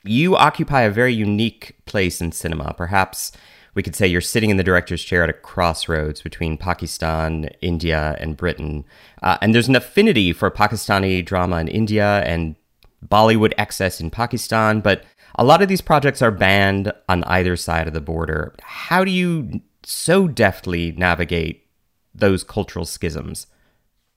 You 0.04 0.36
occupy 0.36 0.84
a 0.84 0.92
very 0.92 1.14
unique 1.14 1.76
place 1.86 2.22
in 2.22 2.32
cinema, 2.32 2.74
perhaps 2.78 3.32
we 3.78 3.84
could 3.84 3.96
say 3.96 4.08
you're 4.08 4.22
sitting 4.22 4.50
in 4.50 4.58
the 4.58 4.64
director's 4.64 5.04
chair 5.04 5.24
at 5.24 5.30
a 5.30 5.34
crossroads 5.34 6.20
between 6.20 6.58
Pakistan, 6.58 7.48
India, 7.62 8.18
and 8.20 8.36
Britain. 8.36 8.84
Uh, 9.22 9.38
and 9.40 9.54
there's 9.54 9.68
an 9.68 9.76
affinity 9.76 10.34
for 10.34 10.50
Pakistani 10.50 11.24
drama 11.24 11.58
in 11.58 11.68
India 11.68 12.24
and 12.26 12.56
Bollywood 13.08 13.54
excess 13.56 14.02
in 14.02 14.10
Pakistan, 14.10 14.82
but 14.82 15.04
a 15.36 15.44
lot 15.44 15.62
of 15.62 15.68
these 15.68 15.82
projects 15.82 16.24
are 16.24 16.32
banned 16.32 16.92
on 17.08 17.24
either 17.26 17.56
side 17.56 17.88
of 17.88 17.94
the 17.94 18.02
border. 18.02 18.56
How 18.64 19.04
do 19.04 19.12
you 19.12 19.62
so 19.84 20.28
deftly 20.28 20.94
navigate 20.94 21.64
those 22.16 22.44
cultural 22.44 22.84
schisms? 22.84 23.46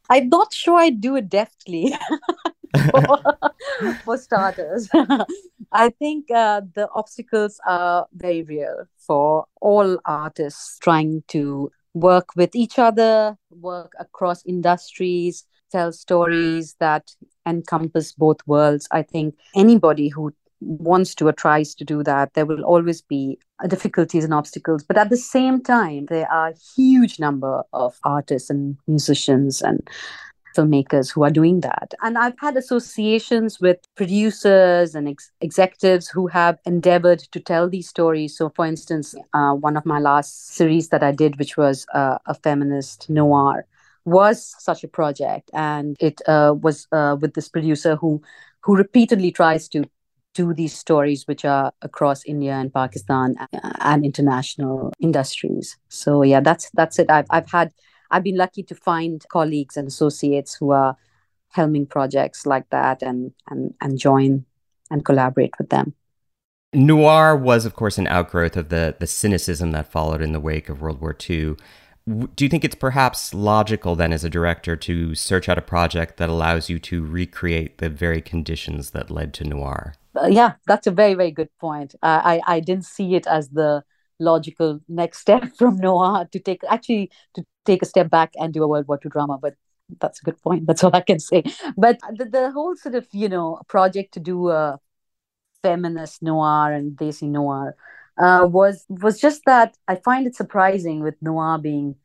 I'm 0.09 0.31
not 0.31 0.55
sure 0.55 0.79
I 0.79 0.89
do 0.89 1.17
it 1.17 1.29
deftly. 1.29 1.95
for, 4.05 4.17
starters. 4.17 4.89
I 5.73 5.91
think 5.91 6.31
uh, 6.31 6.63
the 6.75 6.89
obstacles 6.95 7.61
are 7.67 8.07
very 8.15 8.43
real 8.43 8.85
for 8.99 9.47
all 9.61 9.99
artists 10.05 10.79
trying 10.81 11.23
to 11.29 11.71
work 11.95 12.37
with 12.37 12.55
each 12.55 12.79
other, 12.79 13.37
work 13.51 13.93
across 13.99 14.45
industries, 14.47 15.45
tell 15.71 15.93
stories 15.93 16.77
that 16.81 17.15
encompass 17.47 18.13
both 18.13 18.39
worlds. 18.47 18.89
I 18.91 19.03
think 19.03 19.35
anybody 19.55 20.09
who 20.09 20.33
wants 20.61 21.15
to 21.17 21.29
or 21.29 21.33
tries 21.33 21.75
to 21.75 21.85
do 21.85 22.03
that, 22.05 22.35
there 22.35 22.47
will 22.47 22.63
always 22.65 23.01
be 23.01 23.39
difficulties 23.69 24.25
and 24.25 24.35
obstacles. 24.35 24.85
But 24.85 24.99
at 24.99 25.11
the 25.11 25.17
same 25.17 25.63
time, 25.63 26.07
there 26.07 26.31
are 26.31 26.49
a 26.49 26.57
huge 26.77 27.19
number 27.19 27.63
of 27.73 27.99
artists 28.05 28.51
and 28.51 28.77
musicians 28.87 29.63
and 29.63 29.87
filmmakers 30.57 31.13
who 31.13 31.23
are 31.23 31.31
doing 31.31 31.61
that. 31.61 31.95
And 32.03 32.19
I've 32.19 32.39
had 32.39 32.57
associations 32.57 33.61
with 33.61 33.79
producers 33.95 34.95
and 34.95 35.09
ex- 35.09 35.31
executives 35.41 36.09
who 36.09 36.27
have 36.29 36.59
endeavored 36.65 37.21
to 37.33 37.41
tell 37.41 37.69
these 37.69 37.89
stories. 37.89 38.37
So, 38.37 38.51
for 38.51 38.67
instance, 38.67 39.15
uh, 39.35 39.53
one 39.53 39.77
of 39.77 39.87
my 39.87 39.99
last 39.99 40.49
series 40.49 40.89
that 40.89 41.03
I 41.03 41.13
did, 41.13 41.39
which 41.39 41.57
was 41.57 41.87
uh, 41.95 42.19
a 42.27 42.35
feminist 42.35 43.09
noir, 43.09 43.67
was 44.05 44.55
such 44.59 44.83
a 44.83 44.89
project, 44.89 45.51
and 45.53 45.97
it 46.01 46.21
uh, 46.27 46.55
was 46.61 46.87
uh, 46.93 47.17
with 47.21 47.35
this 47.35 47.49
producer 47.49 47.97
who 47.97 48.23
who 48.63 48.77
repeatedly 48.77 49.31
tries 49.31 49.69
to 49.69 49.85
do 50.35 50.55
these 50.55 50.77
stories 50.77 51.27
which 51.27 51.45
are 51.45 51.73
across 51.83 52.25
India 52.25 52.53
and 52.53 52.73
Pakistan 52.73 53.35
uh, 53.39 53.47
and 53.81 54.05
international 54.05 54.93
industries. 55.01 55.77
So 55.89 56.23
yeah, 56.23 56.41
that's 56.41 56.71
that's 56.75 56.99
it. 56.99 57.11
I've 57.11 57.27
I've 57.31 57.51
had 57.51 57.73
I've 58.11 58.25
been 58.25 58.37
lucky 58.37 58.63
to 58.65 58.75
find 58.75 59.25
colleagues 59.29 59.77
and 59.77 59.89
associates 59.89 60.55
who 60.55 60.71
are 60.71 60.97
helming 61.57 61.89
projects 61.89 62.47
like 62.47 62.69
that 62.71 63.03
and 63.03 63.33
and 63.49 63.75
and 63.81 63.99
join 63.99 64.45
and 64.91 65.05
collaborate 65.05 65.55
with 65.59 65.71
them. 65.71 65.95
Noir 66.73 67.37
was, 67.37 67.65
of 67.65 67.75
course, 67.75 67.99
an 67.99 68.07
outgrowth 68.07 68.57
of 68.57 68.69
the 68.69 68.97
the 68.99 69.07
cynicism 69.07 69.73
that 69.73 69.91
followed 69.91 70.23
in 70.23 70.33
the 70.33 70.41
wake 70.41 70.69
of 70.69 70.81
World 70.81 71.01
War 71.01 71.17
II. 71.29 71.57
Do 72.07 72.45
you 72.45 72.49
think 72.49 72.65
it's 72.65 72.75
perhaps 72.75 73.35
logical 73.35 73.95
then, 73.95 74.13
as 74.13 74.25
a 74.25 74.31
director, 74.31 74.75
to 74.75 75.15
search 75.15 75.49
out 75.49 75.59
a 75.59 75.63
project 75.63 76.17
that 76.17 76.29
allows 76.29 76.69
you 76.69 76.79
to 76.81 77.05
recreate 77.05 77.79
the 77.79 77.89
very 77.91 78.21
conditions 78.21 78.91
that 78.91 79.11
led 79.11 79.35
to 79.35 79.45
noir? 79.45 79.95
Uh, 80.17 80.27
yeah, 80.27 80.55
that's 80.67 80.87
a 80.87 80.91
very 80.91 81.15
very 81.15 81.31
good 81.31 81.51
point. 81.59 81.95
Uh, 82.03 82.21
I 82.25 82.41
I 82.47 82.61
didn't 82.61 82.85
see 82.85 83.15
it 83.15 83.27
as 83.27 83.51
the 83.51 83.85
logical 84.21 84.81
next 84.89 85.19
step 85.19 85.45
from 85.59 85.77
noir 85.77 86.29
to 86.33 86.39
take 86.39 86.63
actually 86.69 87.11
to 87.35 87.45
take 87.65 87.83
a 87.83 87.87
step 87.87 88.11
back 88.11 88.33
and 88.37 88.53
do 88.53 88.63
a 88.63 88.69
World 88.69 88.87
War 88.89 88.99
II 88.99 89.11
drama. 89.11 89.39
But 89.39 89.55
that's 90.01 90.21
a 90.21 90.25
good 90.25 90.41
point. 90.41 90.67
That's 90.67 90.85
all 90.85 90.95
I 90.95 91.01
can 91.01 91.19
say. 91.19 91.43
But 91.77 91.99
the, 92.17 92.27
the 92.27 92.51
whole 92.53 92.77
sort 92.77 92.95
of, 92.95 93.07
you 93.13 93.29
know, 93.29 93.61
project 93.69 94.15
to 94.15 94.21
do 94.21 94.51
a 94.51 94.79
feminist 95.63 96.23
noir 96.23 96.73
and 96.73 96.97
desi 96.97 97.29
noir 97.29 97.77
uh, 98.19 98.47
was 98.51 98.85
was 98.89 99.21
just 99.21 99.43
that 99.47 99.77
I 99.89 99.97
find 99.97 100.27
it 100.27 100.37
surprising 100.37 101.01
with 101.01 101.17
noir 101.21 101.59
being 101.59 101.97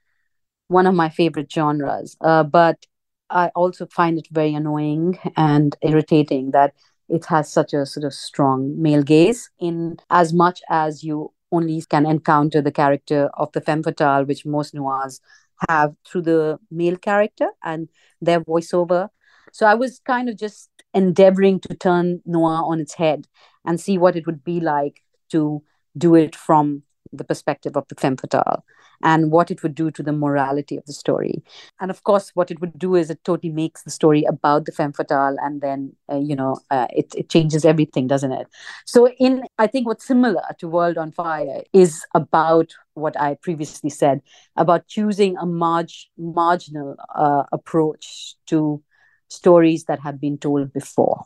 one 0.68 0.88
of 0.88 0.96
my 0.96 1.10
favorite 1.10 1.52
genres. 1.52 2.18
Uh, 2.22 2.44
but 2.44 2.86
I 3.30 3.50
also 3.56 3.86
find 3.88 4.18
it 4.18 4.28
very 4.32 4.54
annoying 4.54 5.20
and 5.36 5.76
irritating 5.82 6.52
that 6.52 6.74
it 7.10 7.26
has 7.26 7.52
such 7.52 7.74
a 7.74 7.86
sort 7.86 8.04
of 8.04 8.14
strong 8.14 8.82
male 8.82 9.04
gaze 9.04 9.50
in 9.60 9.98
as 10.10 10.34
much 10.34 10.62
as 10.70 11.04
you 11.04 11.32
only 11.56 11.82
can 11.82 12.06
encounter 12.06 12.62
the 12.62 12.72
character 12.72 13.30
of 13.34 13.52
the 13.52 13.62
femme 13.62 13.84
fatale, 13.84 14.26
which 14.26 14.46
most 14.46 14.74
noirs 14.74 15.22
have 15.70 15.96
through 16.06 16.24
the 16.24 16.60
male 16.70 16.98
character 16.98 17.50
and 17.64 17.90
their 18.22 18.42
voiceover. 18.42 19.10
So 19.52 19.66
I 19.66 19.76
was 19.76 20.00
kind 20.00 20.30
of 20.30 20.38
just 20.38 20.70
endeavoring 20.94 21.60
to 21.62 21.76
turn 21.76 22.22
noir 22.26 22.62
on 22.64 22.80
its 22.80 22.96
head 22.96 23.28
and 23.66 23.80
see 23.80 23.98
what 23.98 24.16
it 24.16 24.26
would 24.26 24.44
be 24.44 24.60
like 24.60 25.02
to 25.32 25.64
do 25.98 26.16
it 26.16 26.36
from 26.36 26.84
the 27.12 27.24
perspective 27.24 27.78
of 27.78 27.88
the 27.88 27.96
femme 27.96 28.18
fatale 28.18 28.64
and 29.04 29.32
what 29.32 29.52
it 29.52 29.64
would 29.64 29.76
do 29.76 29.92
to 29.92 30.04
the 30.04 30.12
morality 30.14 30.78
of 30.78 30.86
the 30.86 30.94
story. 30.94 31.44
And 31.80 31.92
of 31.92 32.04
course, 32.04 32.32
what 32.34 32.52
it 32.52 32.60
would 32.62 32.78
do 32.78 32.96
is 32.96 33.10
it 33.10 33.24
totally 33.24 33.52
makes 33.52 33.84
the 33.84 33.92
story 33.92 34.24
about 34.24 34.66
the 34.66 34.72
femme 34.72 34.94
fatale, 34.94 35.38
and 35.42 35.62
then 35.62 35.94
uh, 36.12 36.18
you 36.18 36.36
know 36.36 36.58
uh, 36.72 36.88
it 36.94 37.14
it 37.16 37.30
changes 37.30 37.66
everything, 37.66 38.08
doesn't 38.08 38.32
it? 38.32 38.48
So, 38.86 39.10
in 39.20 39.44
I 39.58 39.68
think 39.68 39.88
what's 39.88 40.06
similar 40.06 40.44
to 40.60 40.68
World 40.68 40.98
on 40.98 41.12
Fire 41.12 41.62
is 41.74 42.06
about 42.14 42.72
what 42.94 43.20
I 43.20 43.36
previously 43.36 43.90
said 43.90 44.22
about 44.56 44.88
choosing 44.88 45.38
a 45.38 45.46
marg- 45.46 45.90
marginal 46.18 46.96
uh, 47.14 47.44
approach 47.52 48.36
to 48.48 48.82
stories 49.28 49.86
that 49.86 50.00
have 50.00 50.20
been 50.20 50.38
told 50.38 50.72
before. 50.74 51.26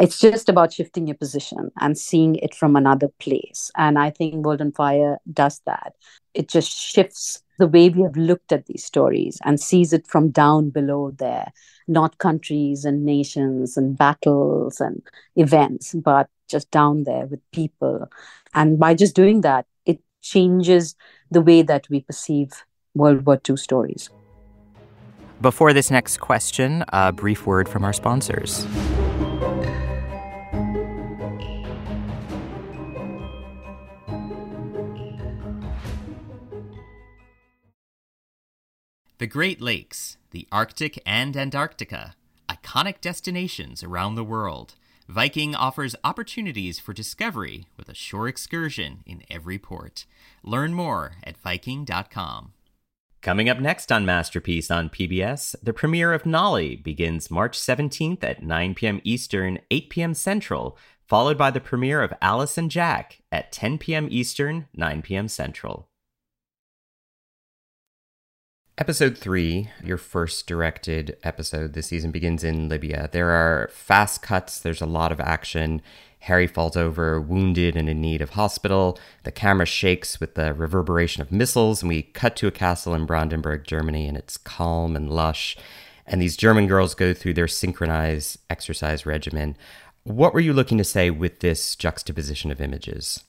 It's 0.00 0.18
just 0.18 0.48
about 0.48 0.72
shifting 0.72 1.06
your 1.06 1.16
position 1.16 1.70
and 1.80 1.96
seeing 1.96 2.34
it 2.36 2.52
from 2.52 2.74
another 2.74 3.08
place. 3.20 3.70
And 3.76 3.96
I 3.96 4.10
think 4.10 4.44
World 4.44 4.60
on 4.60 4.72
Fire 4.72 5.18
does 5.32 5.60
that. 5.66 5.94
It 6.34 6.48
just 6.48 6.70
shifts 6.72 7.44
the 7.58 7.68
way 7.68 7.88
we 7.88 8.02
have 8.02 8.16
looked 8.16 8.50
at 8.50 8.66
these 8.66 8.84
stories 8.84 9.38
and 9.44 9.60
sees 9.60 9.92
it 9.92 10.08
from 10.08 10.30
down 10.30 10.70
below 10.70 11.12
there, 11.16 11.52
not 11.86 12.18
countries 12.18 12.84
and 12.84 13.04
nations 13.04 13.76
and 13.76 13.96
battles 13.96 14.80
and 14.80 15.00
events, 15.36 15.94
but 15.94 16.28
just 16.48 16.72
down 16.72 17.04
there 17.04 17.26
with 17.26 17.40
people. 17.52 18.08
And 18.52 18.80
by 18.80 18.94
just 18.94 19.14
doing 19.14 19.42
that, 19.42 19.66
it 19.86 20.00
changes 20.22 20.96
the 21.30 21.40
way 21.40 21.62
that 21.62 21.88
we 21.88 22.00
perceive 22.00 22.64
World 22.94 23.26
War 23.26 23.40
II 23.48 23.56
stories. 23.56 24.10
Before 25.40 25.72
this 25.72 25.90
next 25.90 26.18
question, 26.18 26.84
a 26.88 27.12
brief 27.12 27.46
word 27.46 27.68
from 27.68 27.84
our 27.84 27.92
sponsors. 27.92 28.66
The 39.18 39.28
Great 39.28 39.60
Lakes, 39.60 40.16
the 40.32 40.48
Arctic 40.50 41.00
and 41.06 41.36
Antarctica, 41.36 42.16
iconic 42.48 43.00
destinations 43.00 43.84
around 43.84 44.16
the 44.16 44.24
world. 44.24 44.74
Viking 45.08 45.54
offers 45.54 45.94
opportunities 46.02 46.80
for 46.80 46.92
discovery 46.92 47.66
with 47.76 47.88
a 47.88 47.94
shore 47.94 48.26
excursion 48.26 49.04
in 49.06 49.22
every 49.30 49.56
port. 49.56 50.04
Learn 50.42 50.74
more 50.74 51.12
at 51.22 51.36
Viking.com. 51.36 52.54
Coming 53.22 53.48
up 53.48 53.60
next 53.60 53.92
on 53.92 54.04
Masterpiece 54.04 54.68
on 54.68 54.90
PBS, 54.90 55.54
the 55.62 55.72
premiere 55.72 56.12
of 56.12 56.26
Nolly 56.26 56.74
begins 56.74 57.30
March 57.30 57.56
17th 57.56 58.24
at 58.24 58.42
9 58.42 58.74
p.m. 58.74 59.00
Eastern, 59.04 59.60
8 59.70 59.90
p.m. 59.90 60.14
Central, 60.14 60.76
followed 61.06 61.38
by 61.38 61.52
the 61.52 61.60
premiere 61.60 62.02
of 62.02 62.12
Alice 62.20 62.58
and 62.58 62.68
Jack 62.68 63.22
at 63.30 63.52
10 63.52 63.78
p.m. 63.78 64.08
Eastern, 64.10 64.66
9 64.74 65.02
p.m. 65.02 65.28
Central. 65.28 65.88
Episode 68.76 69.16
3, 69.16 69.70
your 69.84 69.96
first 69.96 70.48
directed 70.48 71.16
episode 71.22 71.74
this 71.74 71.86
season, 71.86 72.10
begins 72.10 72.42
in 72.42 72.68
Libya. 72.68 73.08
There 73.12 73.30
are 73.30 73.70
fast 73.72 74.20
cuts, 74.20 74.58
there's 74.58 74.80
a 74.80 74.86
lot 74.86 75.12
of 75.12 75.20
action. 75.20 75.80
Harry 76.18 76.48
falls 76.48 76.76
over, 76.76 77.20
wounded 77.20 77.76
and 77.76 77.88
in 77.88 78.00
need 78.00 78.20
of 78.20 78.30
hospital. 78.30 78.98
The 79.22 79.30
camera 79.30 79.64
shakes 79.64 80.18
with 80.18 80.34
the 80.34 80.52
reverberation 80.52 81.22
of 81.22 81.30
missiles, 81.30 81.82
and 81.82 81.88
we 81.88 82.02
cut 82.02 82.34
to 82.36 82.48
a 82.48 82.50
castle 82.50 82.94
in 82.94 83.06
Brandenburg, 83.06 83.62
Germany, 83.62 84.08
and 84.08 84.16
it's 84.16 84.36
calm 84.36 84.96
and 84.96 85.08
lush. 85.08 85.56
And 86.04 86.20
these 86.20 86.36
German 86.36 86.66
girls 86.66 86.96
go 86.96 87.14
through 87.14 87.34
their 87.34 87.46
synchronized 87.46 88.38
exercise 88.50 89.06
regimen. 89.06 89.56
What 90.02 90.34
were 90.34 90.40
you 90.40 90.52
looking 90.52 90.78
to 90.78 90.84
say 90.84 91.10
with 91.10 91.38
this 91.38 91.76
juxtaposition 91.76 92.50
of 92.50 92.60
images? 92.60 93.22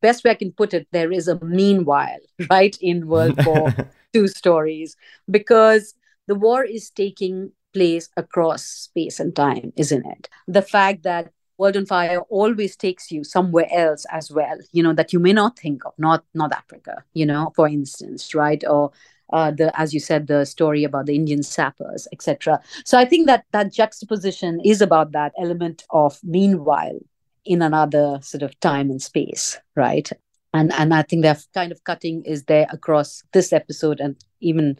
Best 0.00 0.24
way 0.24 0.32
I 0.32 0.34
can 0.34 0.50
put 0.50 0.74
it, 0.74 0.88
there 0.90 1.12
is 1.12 1.28
a 1.28 1.38
meanwhile, 1.44 2.18
right, 2.50 2.76
in 2.80 3.06
World 3.06 3.38
War 3.46 3.72
II 4.14 4.28
stories, 4.28 4.96
because 5.30 5.94
the 6.26 6.34
war 6.34 6.64
is 6.64 6.90
taking 6.90 7.52
place 7.72 8.08
across 8.16 8.64
space 8.64 9.20
and 9.20 9.34
time, 9.34 9.72
isn't 9.76 10.06
it? 10.06 10.28
The 10.46 10.62
fact 10.62 11.02
that 11.02 11.32
World 11.58 11.76
on 11.76 11.86
Fire 11.86 12.20
always 12.28 12.76
takes 12.76 13.10
you 13.10 13.24
somewhere 13.24 13.66
else 13.72 14.06
as 14.12 14.30
well, 14.30 14.58
you 14.72 14.82
know, 14.82 14.92
that 14.92 15.12
you 15.12 15.18
may 15.18 15.32
not 15.32 15.58
think 15.58 15.84
of, 15.84 15.92
not 15.98 16.24
not 16.34 16.52
Africa, 16.52 17.04
you 17.14 17.26
know, 17.26 17.52
for 17.56 17.66
instance, 17.68 18.34
right? 18.34 18.62
Or 18.66 18.92
uh, 19.32 19.50
the 19.50 19.78
as 19.78 19.92
you 19.92 20.00
said, 20.00 20.28
the 20.28 20.44
story 20.44 20.84
about 20.84 21.06
the 21.06 21.16
Indian 21.16 21.42
sappers, 21.42 22.06
etc. 22.12 22.60
So 22.84 22.96
I 22.96 23.04
think 23.04 23.26
that 23.26 23.44
that 23.52 23.72
juxtaposition 23.72 24.60
is 24.64 24.80
about 24.80 25.12
that 25.12 25.32
element 25.38 25.84
of 25.90 26.18
meanwhile 26.22 26.98
in 27.44 27.62
another 27.62 28.20
sort 28.22 28.42
of 28.42 28.58
time 28.60 28.90
and 28.90 29.02
space, 29.02 29.58
right? 29.74 30.08
And 30.54 30.72
and 30.72 30.94
I 30.94 31.02
think 31.02 31.22
that 31.22 31.44
kind 31.54 31.72
of 31.72 31.84
cutting 31.84 32.24
is 32.24 32.44
there 32.44 32.66
across 32.70 33.22
this 33.32 33.52
episode 33.52 34.00
and 34.00 34.16
even 34.40 34.78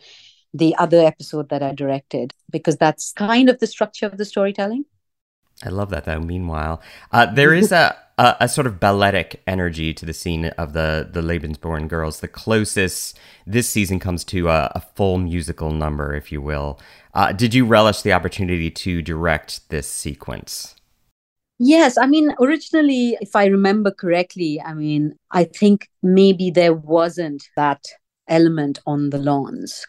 the 0.54 0.74
other 0.76 1.00
episode 1.00 1.50
that 1.50 1.62
I 1.62 1.74
directed 1.74 2.32
because 2.50 2.76
that's 2.76 3.12
kind 3.12 3.48
of 3.48 3.58
the 3.58 3.66
structure 3.66 4.06
of 4.06 4.16
the 4.16 4.24
storytelling. 4.24 4.84
I 5.64 5.70
love 5.70 5.90
that 5.90 6.04
though. 6.04 6.20
Meanwhile, 6.20 6.80
uh, 7.12 7.26
there 7.26 7.52
is 7.52 7.72
a, 7.72 7.96
a, 8.16 8.36
a 8.40 8.48
sort 8.48 8.66
of 8.66 8.78
balletic 8.78 9.42
energy 9.46 9.92
to 9.92 10.06
the 10.06 10.14
scene 10.14 10.46
of 10.46 10.72
the 10.72 11.08
the 11.10 11.20
Lebensborn 11.20 11.88
girls. 11.88 12.20
The 12.20 12.28
closest 12.28 13.18
this 13.46 13.68
season 13.68 13.98
comes 13.98 14.24
to 14.24 14.48
a, 14.48 14.70
a 14.74 14.80
full 14.80 15.18
musical 15.18 15.72
number, 15.72 16.14
if 16.14 16.30
you 16.30 16.40
will. 16.40 16.78
Uh, 17.12 17.32
did 17.32 17.54
you 17.54 17.64
relish 17.64 18.02
the 18.02 18.12
opportunity 18.12 18.70
to 18.70 19.02
direct 19.02 19.68
this 19.68 19.88
sequence? 19.88 20.76
Yes, 21.58 21.98
I 21.98 22.06
mean, 22.06 22.32
originally, 22.40 23.16
if 23.20 23.34
I 23.34 23.46
remember 23.46 23.90
correctly, 23.90 24.60
I 24.64 24.74
mean, 24.74 25.16
I 25.30 25.44
think 25.44 25.88
maybe 26.02 26.50
there 26.50 26.74
wasn't 26.74 27.42
that 27.56 27.84
element 28.28 28.78
on 28.86 29.10
the 29.10 29.18
lawns 29.18 29.84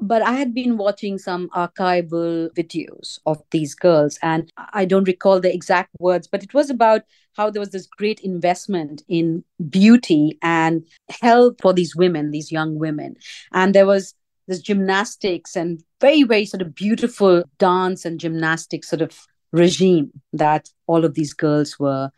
but 0.00 0.22
I 0.22 0.32
had 0.32 0.54
been 0.54 0.76
watching 0.76 1.18
some 1.18 1.48
archival 1.50 2.48
videos 2.54 3.18
of 3.26 3.42
these 3.50 3.74
girls, 3.74 4.18
and 4.22 4.50
I 4.56 4.84
don't 4.84 5.06
recall 5.06 5.40
the 5.40 5.52
exact 5.52 5.90
words, 5.98 6.26
but 6.26 6.42
it 6.42 6.54
was 6.54 6.70
about 6.70 7.02
how 7.36 7.50
there 7.50 7.60
was 7.60 7.70
this 7.70 7.86
great 7.86 8.20
investment 8.20 9.02
in 9.08 9.44
beauty 9.68 10.38
and 10.42 10.84
health 11.20 11.56
for 11.62 11.72
these 11.72 11.94
women, 11.94 12.30
these 12.30 12.50
young 12.50 12.78
women. 12.78 13.16
And 13.52 13.74
there 13.74 13.86
was 13.86 14.14
this 14.48 14.60
gymnastics 14.60 15.54
and 15.54 15.82
very, 16.00 16.24
very 16.24 16.44
sort 16.44 16.62
of 16.62 16.74
beautiful 16.74 17.44
dance 17.58 18.04
and 18.04 18.18
gymnastics 18.18 18.88
sort 18.88 19.02
of 19.02 19.16
regime 19.52 20.10
that 20.32 20.68
all 20.86 21.04
of 21.04 21.14
these 21.14 21.32
girls 21.32 21.78
were 21.78 22.10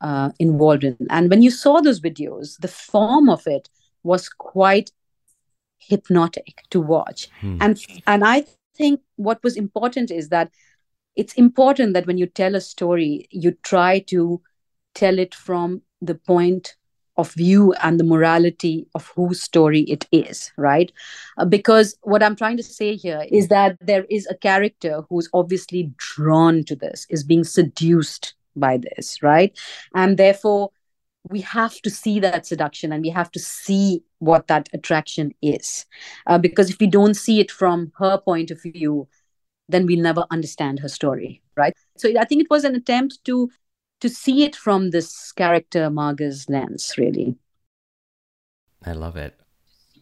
uh, 0.00 0.30
involved 0.38 0.84
in. 0.84 0.96
And 1.10 1.30
when 1.30 1.42
you 1.42 1.50
saw 1.50 1.80
those 1.80 2.00
videos, 2.00 2.58
the 2.60 2.68
form 2.68 3.28
of 3.28 3.46
it 3.46 3.68
was 4.02 4.28
quite 4.28 4.90
hypnotic 5.80 6.62
to 6.70 6.80
watch 6.80 7.28
hmm. 7.40 7.56
and 7.60 7.80
and 8.06 8.22
i 8.24 8.44
think 8.76 9.00
what 9.16 9.42
was 9.42 9.56
important 9.56 10.10
is 10.10 10.28
that 10.28 10.50
it's 11.16 11.34
important 11.34 11.94
that 11.94 12.06
when 12.06 12.18
you 12.18 12.26
tell 12.26 12.54
a 12.54 12.60
story 12.60 13.26
you 13.30 13.50
try 13.62 13.98
to 13.98 14.40
tell 14.94 15.18
it 15.18 15.34
from 15.34 15.82
the 16.00 16.14
point 16.14 16.76
of 17.16 17.32
view 17.32 17.72
and 17.82 17.98
the 17.98 18.04
morality 18.04 18.86
of 18.94 19.06
whose 19.14 19.42
story 19.42 19.80
it 19.82 20.06
is 20.12 20.52
right? 20.56 20.92
Uh, 21.38 21.44
because 21.44 21.96
what 22.02 22.22
i'm 22.22 22.36
trying 22.36 22.56
to 22.56 22.62
say 22.62 22.96
here 22.96 23.24
is 23.30 23.48
that 23.48 23.76
there 23.80 24.04
is 24.10 24.26
a 24.28 24.36
character 24.36 25.02
who's 25.08 25.28
obviously 25.32 25.90
drawn 25.96 26.64
to 26.64 26.74
this 26.76 27.06
is 27.10 27.24
being 27.24 27.44
seduced 27.44 28.34
by 28.56 28.78
this 28.78 29.22
right? 29.22 29.56
And 29.94 30.16
therefore 30.16 30.70
we 31.28 31.40
have 31.42 31.80
to 31.82 31.90
see 31.90 32.18
that 32.20 32.46
seduction 32.46 32.92
and 32.92 33.02
we 33.02 33.10
have 33.10 33.30
to 33.32 33.38
see 33.38 34.02
what 34.20 34.46
that 34.48 34.68
attraction 34.72 35.32
is. 35.42 35.84
Uh, 36.26 36.38
because 36.38 36.70
if 36.70 36.78
we 36.80 36.86
don't 36.86 37.14
see 37.14 37.40
it 37.40 37.50
from 37.50 37.92
her 37.98 38.18
point 38.18 38.50
of 38.50 38.62
view 38.62 39.06
then 39.68 39.86
we'll 39.86 40.02
never 40.02 40.24
understand 40.30 40.80
her 40.80 40.88
story 40.88 41.42
right? 41.56 41.74
So 41.98 42.08
i 42.18 42.24
think 42.24 42.42
it 42.42 42.50
was 42.50 42.64
an 42.64 42.74
attempt 42.74 43.24
to 43.24 43.50
to 44.00 44.08
see 44.08 44.44
it 44.44 44.56
from 44.56 44.90
this 44.90 45.32
character 45.32 45.90
marga's 45.90 46.48
lens 46.48 46.94
really 46.96 47.36
i 48.84 48.92
love 48.92 49.16
it 49.16 49.40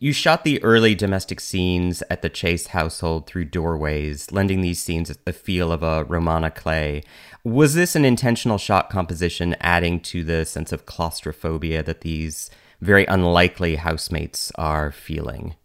you 0.00 0.12
shot 0.12 0.44
the 0.44 0.62
early 0.62 0.94
domestic 0.94 1.40
scenes 1.40 2.04
at 2.08 2.22
the 2.22 2.28
Chase 2.28 2.68
household 2.68 3.26
through 3.26 3.46
doorways, 3.46 4.30
lending 4.30 4.60
these 4.60 4.80
scenes 4.80 5.12
the 5.24 5.32
feel 5.32 5.72
of 5.72 5.82
a 5.82 6.04
roman 6.04 6.44
à 6.44 6.54
clef. 6.54 7.02
Was 7.42 7.74
this 7.74 7.96
an 7.96 8.04
intentional 8.04 8.58
shot 8.58 8.90
composition, 8.90 9.56
adding 9.60 9.98
to 10.00 10.22
the 10.22 10.44
sense 10.44 10.70
of 10.70 10.86
claustrophobia 10.86 11.82
that 11.82 12.02
these 12.02 12.48
very 12.80 13.06
unlikely 13.06 13.74
housemates 13.74 14.52
are 14.54 14.92
feeling? 14.92 15.56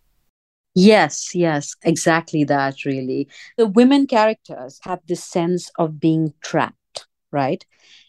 Yes, 0.74 1.36
yes, 1.36 1.76
exactly 1.84 2.44
that, 2.46 2.86
really. 2.86 3.28
The 3.58 3.68
women 3.68 4.08
characters 4.08 4.80
have 4.82 5.02
this 5.08 5.24
sense 5.24 5.70
of 5.78 6.00
being 6.00 6.34
trapped, 6.42 7.06
right, 7.32 7.64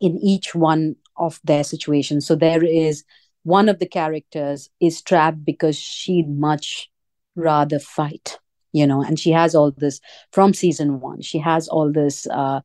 in 0.04 0.18
each 0.18 0.54
one 0.54 0.96
of 1.16 1.40
their 1.44 1.64
situations. 1.64 2.26
So 2.26 2.34
there 2.34 2.62
is 2.62 3.04
one 3.44 3.68
of 3.68 3.78
the 3.78 3.86
characters 3.86 4.68
is 4.80 5.02
trapped 5.02 5.44
because 5.44 5.76
she'd 5.78 6.28
much 6.28 6.90
rather 7.36 7.78
fight 7.80 8.38
you 8.72 8.86
know 8.86 9.02
and 9.02 9.18
she 9.18 9.30
has 9.30 9.54
all 9.54 9.70
this 9.70 10.00
from 10.32 10.52
season 10.52 11.00
one. 11.00 11.22
She 11.22 11.38
has 11.38 11.68
all 11.68 11.90
this 11.90 12.26
uh, 12.26 12.60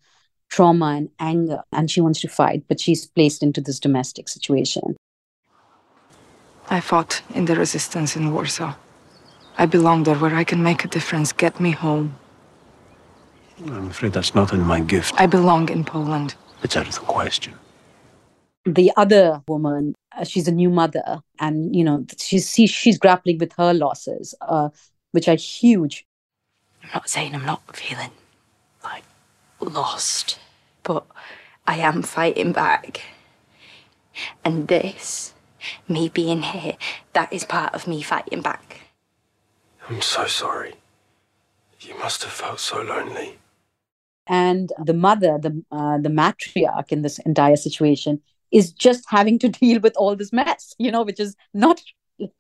trauma 0.50 0.88
and 0.98 1.10
anger 1.20 1.62
and 1.72 1.90
she 1.90 2.02
wants 2.02 2.20
to 2.22 2.28
fight 2.28 2.64
but 2.68 2.82
she's 2.82 3.06
placed 3.06 3.42
into 3.44 3.62
this 3.62 3.80
domestic 3.80 4.28
situation. 4.28 4.98
I 6.70 6.82
fought 6.82 7.22
in 7.34 7.46
the 7.46 7.56
resistance 7.56 8.16
in 8.16 8.34
warsaw. 8.34 8.76
I 9.58 9.66
belong 9.66 10.04
there 10.04 10.16
where 10.16 10.36
i 10.36 10.44
can 10.44 10.62
make 10.64 10.86
a 10.86 10.88
difference. 10.88 11.34
Get 11.34 11.60
me 11.60 11.72
home. 11.72 12.16
I'm 13.66 13.90
afraid 13.90 14.14
that's 14.14 14.34
not 14.36 14.54
in 14.54 14.62
my 14.62 14.80
gift. 14.80 15.14
I 15.18 15.26
belong 15.28 15.70
in 15.70 15.84
poland 15.84 16.36
it's 16.64 16.76
out 16.76 16.88
of 16.88 16.94
the 16.94 17.00
question 17.02 17.54
the 18.66 18.92
other 18.98 19.42
woman 19.48 19.96
uh, 20.18 20.24
she's 20.24 20.48
a 20.48 20.52
new 20.52 20.70
mother 20.70 21.20
and 21.40 21.76
you 21.76 21.84
know 21.84 22.06
she's 22.18 22.52
she's, 22.52 22.70
she's 22.70 22.98
grappling 22.98 23.38
with 23.38 23.54
her 23.54 23.74
losses 23.74 24.36
uh, 24.42 24.70
which 25.12 25.28
are 25.28 25.36
huge 25.36 26.06
i'm 26.84 26.90
not 26.94 27.10
saying 27.10 27.34
i'm 27.34 27.46
not 27.46 27.76
feeling 27.76 28.12
like 28.84 29.04
lost 29.60 30.40
but 30.84 31.06
I 31.68 31.78
am 31.78 32.02
fighting 32.02 32.52
back. 32.52 33.02
And 34.44 34.68
this, 34.68 35.34
me 35.88 36.10
being 36.10 36.42
here, 36.42 36.78
that 37.14 37.32
is 37.32 37.46
part 37.46 37.74
of 37.74 37.88
me 37.88 38.02
fighting 38.02 38.42
back. 38.42 38.82
I'm 39.88 40.02
so 40.02 40.26
sorry. 40.26 40.76
You 41.80 41.98
must 41.98 42.24
have 42.24 42.34
felt 42.34 42.60
so 42.60 42.82
lonely. 42.82 43.39
And 44.30 44.72
the 44.84 44.94
mother, 44.94 45.38
the 45.42 45.62
uh, 45.72 45.98
the 45.98 46.10
matriarch 46.10 46.92
in 46.92 47.02
this 47.02 47.18
entire 47.20 47.56
situation, 47.56 48.22
is 48.52 48.72
just 48.72 49.04
having 49.10 49.40
to 49.40 49.50
deal 49.62 49.80
with 49.82 49.96
all 49.98 50.16
this 50.16 50.32
mess, 50.32 50.74
you 50.78 50.92
know, 50.92 51.04
which 51.04 51.20
is 51.20 51.36
not 51.54 51.82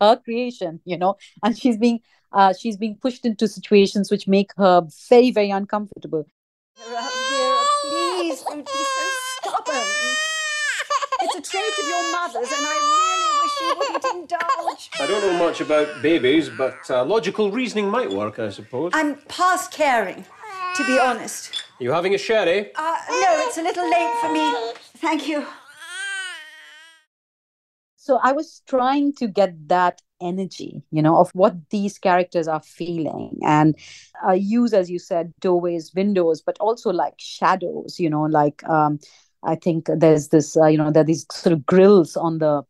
her 0.01 0.17
creation, 0.17 0.81
you 0.85 0.97
know, 0.97 1.15
and 1.43 1.57
she's 1.57 1.77
being 1.77 1.99
uh, 2.31 2.53
she's 2.53 2.77
being 2.77 2.95
pushed 3.01 3.25
into 3.25 3.47
situations 3.47 4.11
which 4.11 4.27
make 4.27 4.51
her 4.57 4.85
very, 5.09 5.31
very 5.31 5.49
uncomfortable. 5.49 6.25
Please 6.77 8.43
don't 8.43 8.65
be 8.65 8.71
so 8.71 9.09
stubborn. 9.41 9.87
It's 11.21 11.35
a 11.35 11.51
trait 11.51 11.73
of 11.81 11.87
your 11.87 12.11
mother's, 12.11 12.51
and 12.51 12.65
I 12.65 12.77
really 12.99 13.31
wish 13.41 13.55
you 13.61 13.75
wouldn't 13.77 14.05
indulge. 14.15 14.89
I 14.99 15.07
don't 15.07 15.21
know 15.21 15.37
much 15.45 15.59
about 15.59 16.01
babies, 16.01 16.49
but 16.49 16.77
uh, 16.89 17.03
logical 17.03 17.51
reasoning 17.51 17.89
might 17.89 18.09
work, 18.09 18.39
I 18.39 18.49
suppose. 18.49 18.91
I'm 18.93 19.15
past 19.27 19.71
caring, 19.71 20.23
to 20.75 20.85
be 20.85 20.99
honest. 20.99 21.58
You 21.79 21.93
having 21.93 22.13
a 22.13 22.17
sherry? 22.17 22.71
Uh, 22.75 22.97
no, 23.09 23.45
it's 23.47 23.57
a 23.57 23.61
little 23.61 23.89
late 23.89 24.13
for 24.19 24.31
me. 24.33 24.73
Thank 24.97 25.27
you. 25.29 25.45
So 27.95 28.19
I 28.21 28.33
was 28.33 28.61
trying 28.67 29.13
to 29.13 29.27
get 29.27 29.69
that 29.69 30.01
energy, 30.21 30.81
you 30.91 31.01
know, 31.01 31.17
of 31.17 31.31
what 31.33 31.55
these 31.69 31.97
characters 31.97 32.49
are 32.49 32.61
feeling 32.61 33.37
and 33.45 33.75
uh, 34.27 34.33
use, 34.33 34.73
as 34.73 34.89
you 34.89 34.99
said, 34.99 35.33
doorways, 35.39 35.93
windows, 35.95 36.41
but 36.41 36.57
also 36.59 36.91
like 36.91 37.13
shadows, 37.17 37.97
you 37.97 38.09
know, 38.09 38.23
like 38.23 38.61
um, 38.67 38.99
I 39.43 39.55
think 39.55 39.87
there's 39.95 40.29
this, 40.29 40.57
uh, 40.57 40.65
you 40.65 40.77
know, 40.77 40.91
there 40.91 41.01
are 41.01 41.05
these 41.05 41.25
sort 41.31 41.53
of 41.53 41.65
grills 41.65 42.17
on 42.17 42.39
the 42.39 42.63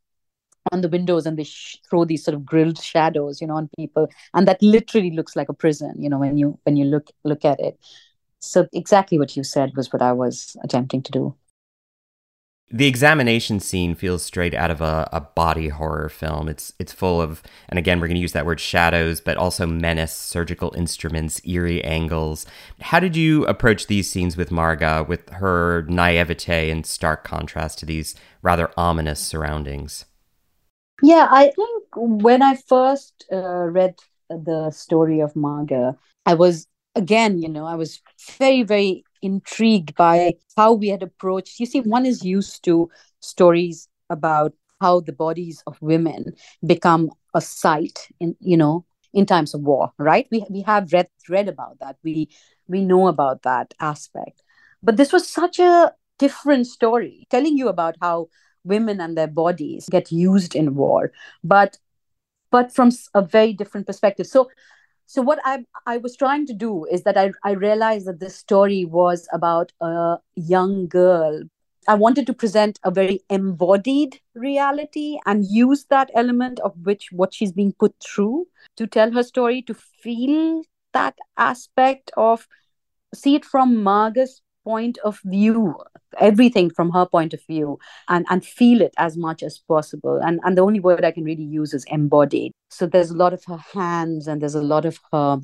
on 0.72 0.82
the 0.82 0.90
windows 0.90 1.26
and 1.26 1.38
they 1.38 1.44
sh- 1.46 1.78
throw 1.90 2.06
these 2.06 2.24
sort 2.24 2.36
of 2.36 2.46
grilled 2.46 2.78
shadows 2.82 3.42
you 3.42 3.48
know 3.48 3.56
on 3.56 3.70
people 3.78 4.08
and 4.34 4.48
that 4.48 4.62
literally 4.62 5.10
looks 5.12 5.36
like 5.36 5.50
a 5.50 5.54
prison 5.54 5.94
you 5.98 6.10
know 6.10 6.20
when 6.20 6.38
you 6.38 6.60
when 6.64 6.76
you 6.76 6.86
look 6.86 7.08
look 7.24 7.46
at 7.46 7.60
it 7.60 7.80
so 8.40 8.68
exactly 8.74 9.20
what 9.20 9.36
you 9.36 9.44
said 9.44 9.72
was 9.76 9.92
what 9.92 10.02
i 10.02 10.12
was 10.12 10.56
attempting 10.64 11.02
to 11.02 11.12
do 11.12 11.36
the 12.72 12.86
examination 12.86 13.60
scene 13.60 13.96
feels 13.96 14.24
straight 14.24 14.54
out 14.54 14.70
of 14.70 14.80
a, 14.80 15.10
a 15.12 15.22
body 15.22 15.70
horror 15.70 16.08
film. 16.08 16.48
It's 16.48 16.72
it's 16.78 16.94
full 16.94 17.20
of, 17.20 17.42
and 17.68 17.80
again, 17.80 18.00
we're 18.00 18.08
going 18.08 18.16
to 18.16 18.22
use 18.22 18.34
that 18.34 18.46
word 18.46 18.60
shadows, 18.60 19.22
but 19.22 19.38
also 19.38 19.66
menace, 19.66 20.14
surgical 20.16 20.74
instruments, 20.78 21.42
eerie 21.46 21.84
angles. 21.84 22.46
How 22.82 23.00
did 23.00 23.16
you 23.16 23.44
approach 23.46 23.88
these 23.88 24.10
scenes 24.10 24.38
with 24.38 24.52
Marga, 24.52 25.08
with 25.08 25.28
her 25.30 25.84
naivete 25.90 26.70
in 26.70 26.84
stark 26.84 27.24
contrast 27.24 27.80
to 27.80 27.86
these 27.88 28.14
rather 28.44 28.72
ominous 28.78 29.20
surroundings? 29.20 30.06
Yeah, 31.02 31.28
I 31.32 31.46
think 31.46 31.86
when 31.96 32.44
I 32.44 32.56
first 32.56 33.26
uh, 33.32 33.64
read 33.66 33.96
the 34.30 34.70
story 34.70 35.22
of 35.22 35.34
Marga, 35.34 35.98
I 36.26 36.36
was 36.36 36.68
again, 37.00 37.42
you 37.42 37.50
know, 37.50 37.66
I 37.66 37.76
was 37.76 38.02
very, 38.38 38.64
very 38.64 39.04
intrigued 39.22 39.96
by 39.96 40.34
how 40.56 40.74
we 40.74 40.90
had 40.90 41.04
approached. 41.04 41.60
You 41.60 41.66
see, 41.66 41.82
one 41.82 42.06
is 42.06 42.24
used 42.24 42.64
to 42.66 42.90
stories 43.22 43.88
about 44.10 44.54
how 44.82 45.00
the 45.02 45.14
bodies 45.14 45.64
of 45.68 45.82
women 45.82 46.34
become 46.66 47.12
a 47.34 47.42
site 47.42 48.08
in, 48.20 48.36
you 48.40 48.58
know, 48.58 48.86
in 49.14 49.26
times 49.26 49.54
of 49.54 49.62
war, 49.62 49.92
right? 49.98 50.28
We 50.32 50.46
we 50.50 50.62
have 50.62 50.94
read 50.94 51.10
read 51.28 51.50
about 51.50 51.80
that. 51.80 51.98
We 52.04 52.30
we 52.68 52.84
know 52.84 53.08
about 53.08 53.42
that 53.44 53.74
aspect. 53.80 54.44
But 54.84 54.98
this 54.98 55.12
was 55.12 55.28
such 55.28 55.60
a 55.60 55.94
different 56.20 56.68
story, 56.68 57.28
telling 57.30 57.58
you 57.58 57.68
about 57.70 57.96
how 58.02 58.30
women 58.64 59.02
and 59.02 59.18
their 59.18 59.28
bodies 59.28 59.88
get 59.90 60.12
used 60.12 60.56
in 60.56 60.76
war, 60.76 61.12
but 61.44 61.78
but 62.52 62.74
from 62.74 62.92
a 63.14 63.22
very 63.22 63.54
different 63.54 63.88
perspective. 63.88 64.28
So 64.28 64.50
so 65.10 65.24
what 65.24 65.40
I 65.44 65.66
I 65.88 65.98
was 65.98 66.16
trying 66.16 66.46
to 66.48 66.54
do 66.54 66.86
is 66.86 67.02
that 67.04 67.18
I 67.18 67.32
I 67.44 67.54
realized 67.54 68.06
that 68.06 68.20
this 68.20 68.36
story 68.36 68.86
was 68.86 69.28
about 69.34 69.72
a 69.82 70.18
young 70.36 70.88
girl. 70.88 71.42
I 71.88 71.96
wanted 71.96 72.28
to 72.28 72.34
present 72.34 72.80
a 72.84 72.92
very 72.92 73.22
embodied 73.28 74.20
reality 74.36 75.18
and 75.26 75.48
use 75.50 75.86
that 75.86 76.12
element 76.14 76.60
of 76.60 76.76
which 76.84 77.08
what 77.12 77.34
she's 77.34 77.52
being 77.52 77.74
put 77.74 77.96
through 78.00 78.48
to 78.78 78.86
tell 78.86 79.12
her 79.12 79.24
story, 79.24 79.64
to 79.64 79.74
feel 79.74 80.62
that 80.94 81.18
aspect 81.38 82.12
of 82.16 82.48
see 83.16 83.34
it 83.34 83.46
from 83.46 83.78
Marga's 83.78 84.44
point 84.64 85.00
of 85.00 85.20
view 85.26 85.76
everything 86.18 86.70
from 86.70 86.92
her 86.92 87.06
point 87.06 87.34
of 87.34 87.46
view 87.46 87.78
and 88.08 88.26
and 88.30 88.46
feel 88.46 88.82
it 88.82 88.94
as 88.98 89.18
much 89.18 89.44
as 89.44 89.60
possible. 89.60 90.20
And 90.24 90.40
and 90.44 90.58
the 90.58 90.62
only 90.62 90.80
word 90.80 91.06
i 91.06 91.12
can 91.12 91.24
really 91.24 91.44
use 91.44 91.74
is 91.74 91.86
embodied 91.88 92.52
so 92.70 92.86
there's 92.86 93.10
a 93.10 93.18
lot 93.18 93.34
of 93.34 93.44
her 93.46 93.58
hands 93.74 94.28
and 94.28 94.42
there's 94.42 94.56
a 94.56 94.62
lot 94.62 94.86
of 94.86 95.00
her 95.12 95.40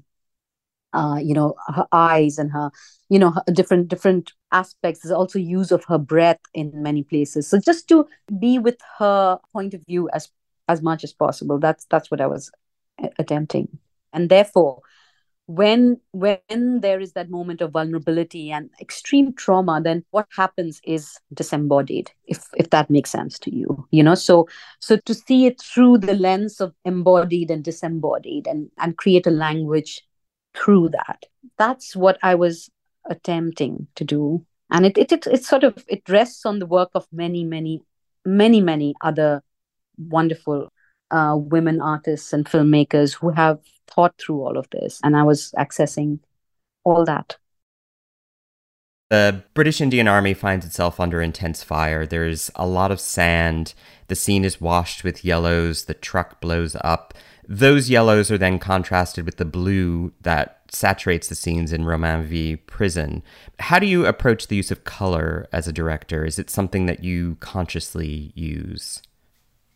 uh, 0.93 1.17
you 1.21 1.33
know 1.33 1.55
her 1.67 1.85
eyes 1.91 2.37
and 2.37 2.51
her 2.51 2.71
you 3.09 3.19
know 3.19 3.31
her 3.31 3.43
different 3.51 3.89
different 3.89 4.31
aspects. 4.51 5.01
There's 5.01 5.11
also 5.11 5.39
use 5.39 5.71
of 5.71 5.83
her 5.85 5.97
breath 5.97 6.39
in 6.53 6.71
many 6.73 7.03
places. 7.03 7.47
So 7.49 7.59
just 7.59 7.87
to 7.89 8.07
be 8.39 8.57
with 8.59 8.77
her 8.99 9.37
point 9.51 9.73
of 9.73 9.85
view 9.85 10.09
as 10.13 10.29
as 10.67 10.81
much 10.81 11.03
as 11.03 11.13
possible. 11.13 11.59
That's 11.59 11.85
that's 11.85 12.09
what 12.09 12.21
i 12.21 12.27
was 12.27 12.51
attempting. 13.19 13.67
And 14.13 14.29
therefore 14.29 14.81
when 15.47 15.99
when 16.11 16.79
there 16.81 16.99
is 16.99 17.13
that 17.13 17.29
moment 17.29 17.61
of 17.61 17.71
vulnerability 17.71 18.51
and 18.51 18.69
extreme 18.81 19.31
trauma 19.33 19.79
then 19.83 20.03
what 20.09 20.27
happens 20.35 20.81
is 20.83 21.19
disembodied 21.33 22.09
if 22.25 22.47
if 22.57 22.71
that 22.71 22.89
makes 22.89 23.11
sense 23.11 23.37
to 23.37 23.55
you 23.55 23.87
you 23.91 24.01
know? 24.01 24.15
So 24.15 24.47
so 24.79 24.97
to 24.97 25.13
see 25.13 25.45
it 25.45 25.61
through 25.61 25.99
the 25.99 26.15
lens 26.15 26.59
of 26.59 26.73
embodied 26.83 27.51
and 27.51 27.63
disembodied 27.63 28.47
and 28.47 28.71
and 28.79 28.97
create 28.97 29.27
a 29.27 29.31
language 29.31 30.01
through 30.55 30.89
that 30.89 31.25
that's 31.57 31.95
what 31.95 32.17
i 32.23 32.33
was 32.33 32.69
attempting 33.09 33.87
to 33.95 34.03
do. 34.03 34.45
And 34.71 34.85
it 34.85 34.97
it 34.97 35.11
it, 35.11 35.27
it 35.27 35.43
sort 35.43 35.63
of 35.63 35.83
it 35.87 36.07
rests 36.09 36.45
on 36.45 36.59
the 36.59 36.65
work 36.65 36.89
of 36.95 37.07
many 37.11 37.43
many 37.43 37.81
many 38.25 38.61
many 38.61 38.95
other 39.01 39.43
wonderful 39.97 40.69
uh, 41.11 41.35
women 41.37 41.81
artists 41.81 42.33
and 42.33 42.45
filmmakers 42.45 43.13
who 43.13 43.29
have 43.29 43.59
thought 43.87 44.15
through 44.17 44.41
all 44.41 44.57
of 44.57 44.69
this. 44.71 44.99
And 45.03 45.15
I 45.15 45.23
was 45.23 45.53
accessing 45.57 46.19
all 46.83 47.05
that. 47.05 47.37
The 49.09 49.43
British 49.53 49.81
Indian 49.81 50.07
Army 50.07 50.33
finds 50.33 50.65
itself 50.65 50.99
under 50.99 51.21
intense 51.21 51.63
fire. 51.63 52.05
There's 52.05 52.49
a 52.55 52.65
lot 52.65 52.91
of 52.91 52.99
sand. 52.99 53.75
The 54.07 54.15
scene 54.15 54.43
is 54.43 54.59
washed 54.59 55.03
with 55.03 55.23
yellows. 55.23 55.85
The 55.85 55.93
truck 55.93 56.41
blows 56.41 56.75
up. 56.81 57.13
Those 57.47 57.89
yellows 57.89 58.31
are 58.31 58.37
then 58.39 58.57
contrasted 58.57 59.25
with 59.25 59.37
the 59.37 59.45
blue 59.45 60.13
that 60.21 60.61
saturates 60.69 61.27
the 61.27 61.35
scenes 61.35 61.71
in 61.71 61.83
Romainville 61.83 62.65
prison. 62.65 63.21
How 63.59 63.77
do 63.77 63.85
you 63.85 64.07
approach 64.07 64.47
the 64.47 64.55
use 64.55 64.71
of 64.71 64.83
color 64.83 65.47
as 65.51 65.67
a 65.67 65.73
director? 65.73 66.25
Is 66.25 66.39
it 66.39 66.49
something 66.49 66.87
that 66.87 67.03
you 67.03 67.37
consciously 67.39 68.31
use? 68.33 69.03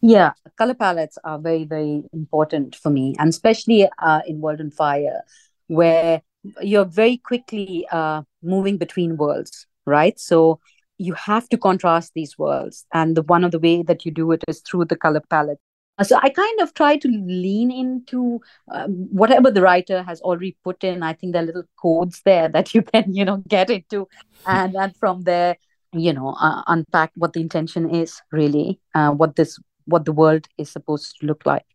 Yeah, 0.01 0.31
color 0.57 0.75
palettes 0.75 1.17
are 1.23 1.39
very, 1.39 1.65
very 1.65 2.03
important 2.13 2.75
for 2.75 2.89
me, 2.89 3.15
and 3.19 3.29
especially 3.29 3.87
uh, 4.01 4.21
in 4.25 4.39
World 4.39 4.61
on 4.61 4.71
Fire, 4.71 5.23
where 5.67 6.21
you're 6.61 6.85
very 6.85 7.17
quickly 7.17 7.85
uh, 7.91 8.21
moving 8.41 8.77
between 8.77 9.17
worlds, 9.17 9.67
right? 9.85 10.17
So 10.17 10.61
you 10.97 11.13
have 11.13 11.49
to 11.49 11.57
contrast 11.57 12.13
these 12.15 12.37
worlds, 12.37 12.85
and 12.93 13.17
the 13.17 13.23
one 13.23 13.43
of 13.43 13.51
the 13.51 13.59
way 13.59 13.83
that 13.83 14.05
you 14.05 14.11
do 14.11 14.31
it 14.31 14.43
is 14.47 14.61
through 14.61 14.85
the 14.85 14.95
color 14.95 15.21
palette. 15.29 15.59
Uh, 15.97 16.05
so 16.05 16.17
I 16.21 16.29
kind 16.29 16.61
of 16.61 16.73
try 16.73 16.95
to 16.95 17.07
lean 17.09 17.69
into 17.69 18.39
um, 18.71 19.09
whatever 19.11 19.51
the 19.51 19.61
writer 19.61 20.01
has 20.03 20.21
already 20.21 20.55
put 20.63 20.85
in. 20.85 21.03
I 21.03 21.11
think 21.11 21.33
there 21.33 21.43
are 21.43 21.45
little 21.45 21.63
codes 21.77 22.21
there 22.23 22.47
that 22.47 22.73
you 22.73 22.83
can, 22.83 23.13
you 23.13 23.25
know, 23.25 23.43
get 23.49 23.69
into, 23.69 24.07
and 24.45 24.77
and 24.77 24.95
from 24.95 25.23
there, 25.23 25.57
you 25.91 26.13
know, 26.13 26.37
uh, 26.39 26.63
unpack 26.67 27.11
what 27.15 27.33
the 27.33 27.41
intention 27.41 27.89
is 27.93 28.21
really, 28.31 28.79
uh, 28.95 29.11
what 29.11 29.35
this 29.35 29.59
what 29.89 30.05
the 30.05 30.11
world 30.11 30.47
is 30.57 30.69
supposed 30.69 31.19
to 31.19 31.25
look 31.25 31.45
like 31.45 31.65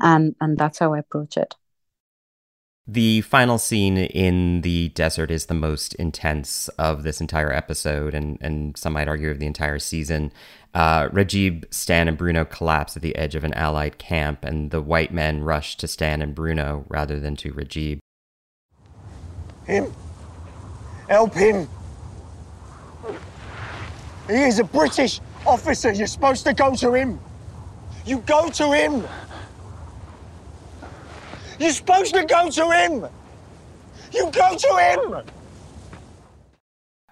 and 0.00 0.34
and 0.40 0.58
that's 0.58 0.78
how 0.78 0.94
i 0.94 0.98
approach 0.98 1.36
it 1.36 1.54
the 2.86 3.22
final 3.22 3.56
scene 3.56 3.96
in 3.96 4.60
the 4.60 4.90
desert 4.90 5.30
is 5.30 5.46
the 5.46 5.54
most 5.54 5.94
intense 5.94 6.68
of 6.78 7.02
this 7.02 7.18
entire 7.18 7.50
episode, 7.50 8.12
and, 8.12 8.36
and 8.42 8.76
some 8.76 8.92
might 8.92 9.08
argue 9.08 9.30
of 9.30 9.38
the 9.38 9.46
entire 9.46 9.78
season. 9.78 10.30
Uh, 10.74 11.08
Rajib, 11.08 11.64
Stan, 11.72 12.08
and 12.08 12.18
Bruno 12.18 12.44
collapse 12.44 12.94
at 12.94 13.00
the 13.00 13.16
edge 13.16 13.34
of 13.34 13.42
an 13.42 13.54
Allied 13.54 13.96
camp, 13.96 14.44
and 14.44 14.70
the 14.70 14.82
white 14.82 15.14
men 15.14 15.42
rush 15.42 15.78
to 15.78 15.88
Stan 15.88 16.20
and 16.20 16.34
Bruno 16.34 16.84
rather 16.88 17.18
than 17.18 17.36
to 17.36 17.54
Rajib. 17.54 18.00
Him. 19.66 19.90
Help 21.08 21.32
him. 21.32 21.66
He 24.26 24.42
is 24.42 24.58
a 24.58 24.64
British 24.64 25.22
officer. 25.46 25.90
You're 25.90 26.06
supposed 26.06 26.44
to 26.44 26.52
go 26.52 26.74
to 26.74 26.92
him. 26.92 27.18
You 28.04 28.18
go 28.18 28.50
to 28.50 28.72
him. 28.72 29.04
You're 31.58 31.70
supposed 31.70 32.14
to 32.14 32.24
go 32.24 32.50
to 32.50 32.70
him. 32.70 33.06
You 34.12 34.30
go 34.30 34.56
to 34.56 34.76
him. 34.76 35.22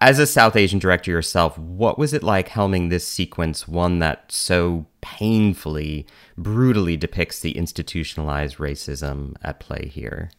As 0.00 0.18
a 0.18 0.26
South 0.26 0.56
Asian 0.56 0.80
director 0.80 1.12
yourself, 1.12 1.56
what 1.56 1.96
was 1.96 2.12
it 2.12 2.24
like 2.24 2.48
helming 2.48 2.90
this 2.90 3.06
sequence, 3.06 3.68
one 3.68 4.00
that 4.00 4.32
so 4.32 4.86
painfully, 5.00 6.06
brutally 6.36 6.96
depicts 6.96 7.38
the 7.40 7.56
institutionalized 7.56 8.56
racism 8.56 9.36
at 9.42 9.60
play 9.60 9.86
here? 9.86 10.30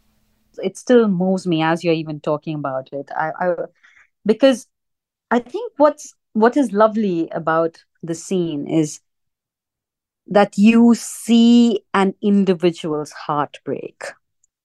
It 0.61 0.77
still 0.77 1.07
moves 1.07 1.47
me 1.47 1.63
as 1.63 1.83
you're 1.83 1.93
even 1.93 2.19
talking 2.19 2.55
about 2.55 2.89
it. 2.91 3.09
I, 3.15 3.31
I 3.39 3.55
because 4.25 4.67
I 5.31 5.39
think 5.39 5.71
what's 5.77 6.13
what 6.33 6.57
is 6.57 6.73
lovely 6.73 7.29
about 7.29 7.83
the 8.03 8.15
scene 8.15 8.67
is 8.67 8.99
that 10.27 10.57
you 10.57 10.95
see 10.95 11.81
an 11.93 12.15
individual's 12.21 13.11
heartbreak. 13.11 14.03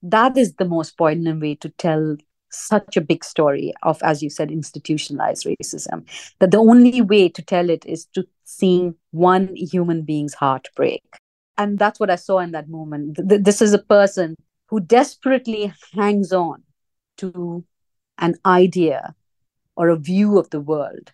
That 0.03 0.37
is 0.37 0.55
the 0.55 0.65
most 0.65 0.97
poignant 0.97 1.41
way 1.41 1.57
to 1.57 1.69
tell 1.71 2.17
such 2.51 2.97
a 2.97 3.01
big 3.03 3.25
story 3.25 3.75
of, 3.83 4.03
as 4.03 4.23
you 4.23 4.31
said, 4.31 4.51
institutionalized 4.51 5.47
racism. 5.47 6.05
That 6.39 6.51
the 6.51 6.59
only 6.59 7.03
way 7.03 7.29
to 7.29 7.43
tell 7.43 7.69
it 7.69 7.85
is 7.85 8.07
to 8.15 8.27
seeing 8.45 8.95
one 9.11 9.55
human 9.55 10.03
being's 10.03 10.35
heartbreak. 10.35 11.03
And 11.59 11.79
that's 11.79 11.99
what 11.99 12.11
I 12.11 12.17
saw 12.17 12.39
in 12.39 12.53
that 12.53 12.69
moment. 12.69 13.19
This 13.19 13.61
is 13.61 13.75
a 13.75 13.79
person 13.79 14.37
who 14.69 14.81
desperately 14.81 15.73
hangs 15.93 16.33
on 16.33 16.63
to 17.19 17.65
an 18.19 18.37
idea 18.47 19.15
or 19.77 19.89
a 19.89 19.97
view 19.97 20.39
of 20.39 20.51
the 20.51 20.61
world 20.61 21.13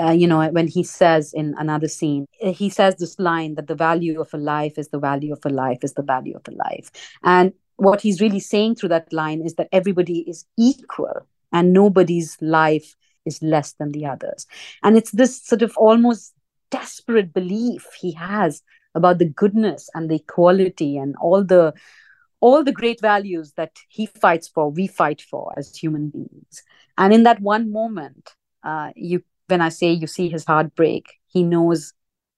uh, 0.00 0.10
you 0.10 0.26
know, 0.26 0.48
when 0.50 0.66
he 0.66 0.82
says 0.82 1.32
in 1.32 1.54
another 1.58 1.88
scene, 1.88 2.26
uh, 2.42 2.52
he 2.52 2.68
says 2.68 2.96
this 2.96 3.18
line 3.18 3.54
that 3.54 3.68
the 3.68 3.74
value 3.74 4.20
of 4.20 4.32
a 4.34 4.36
life 4.38 4.76
is 4.76 4.88
the 4.88 4.98
value 4.98 5.32
of 5.32 5.40
a 5.44 5.48
life 5.48 5.78
is 5.82 5.94
the 5.94 6.02
value 6.02 6.34
of 6.34 6.42
a 6.48 6.56
life. 6.56 6.90
And 7.22 7.52
what 7.76 8.00
he's 8.00 8.20
really 8.20 8.40
saying 8.40 8.74
through 8.74 8.88
that 8.90 9.12
line 9.12 9.40
is 9.42 9.54
that 9.54 9.68
everybody 9.70 10.20
is 10.20 10.44
equal 10.56 11.26
and 11.52 11.72
nobody's 11.72 12.36
life 12.40 12.96
is 13.24 13.40
less 13.40 13.72
than 13.74 13.92
the 13.92 14.06
others. 14.06 14.46
And 14.82 14.96
it's 14.96 15.12
this 15.12 15.40
sort 15.40 15.62
of 15.62 15.76
almost 15.76 16.34
desperate 16.70 17.32
belief 17.32 17.86
he 18.00 18.12
has 18.12 18.62
about 18.94 19.18
the 19.18 19.28
goodness 19.28 19.88
and 19.94 20.10
the 20.10 20.16
equality 20.16 20.96
and 20.96 21.14
all 21.20 21.44
the 21.44 21.72
all 22.40 22.62
the 22.62 22.72
great 22.72 23.00
values 23.00 23.52
that 23.56 23.72
he 23.88 24.06
fights 24.06 24.48
for 24.48 24.70
we 24.70 24.86
fight 24.86 25.20
for 25.20 25.52
as 25.56 25.74
human 25.76 26.08
beings 26.08 26.62
and 26.96 27.12
in 27.12 27.22
that 27.22 27.40
one 27.40 27.72
moment 27.72 28.34
uh, 28.64 28.90
you 28.94 29.22
when 29.48 29.60
I 29.60 29.68
say 29.70 29.90
you 29.90 30.06
see 30.06 30.28
his 30.28 30.44
heart 30.44 30.74
break, 30.74 31.14
he 31.26 31.42
knows 31.42 31.92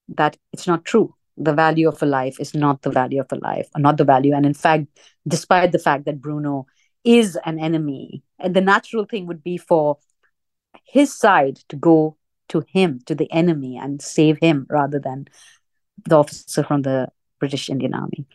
that 0.08 0.36
it's 0.52 0.66
not 0.66 0.84
true. 0.84 1.14
The 1.36 1.52
value 1.54 1.88
of 1.88 2.02
a 2.02 2.06
life 2.06 2.40
is 2.40 2.54
not 2.54 2.82
the 2.82 2.90
value 2.90 3.20
of 3.20 3.32
a 3.32 3.36
life, 3.36 3.68
not 3.76 3.96
the 3.96 4.04
value. 4.04 4.34
And 4.34 4.44
in 4.44 4.54
fact, 4.54 4.86
despite 5.26 5.72
the 5.72 5.78
fact 5.78 6.04
that 6.04 6.20
Bruno 6.20 6.66
is 7.04 7.38
an 7.44 7.58
enemy, 7.58 8.22
and 8.38 8.54
the 8.54 8.60
natural 8.60 9.04
thing 9.04 9.26
would 9.26 9.42
be 9.42 9.56
for 9.56 9.98
his 10.84 11.14
side 11.16 11.56
to 11.68 11.76
go 11.76 12.16
to 12.48 12.64
him, 12.68 13.00
to 13.06 13.14
the 13.14 13.30
enemy, 13.32 13.78
and 13.78 14.02
save 14.02 14.38
him 14.38 14.66
rather 14.68 14.98
than 14.98 15.28
the 16.04 16.16
officer 16.16 16.62
from 16.62 16.82
the 16.82 17.08
British 17.38 17.70
Indian 17.70 17.94
Army. 17.94 18.26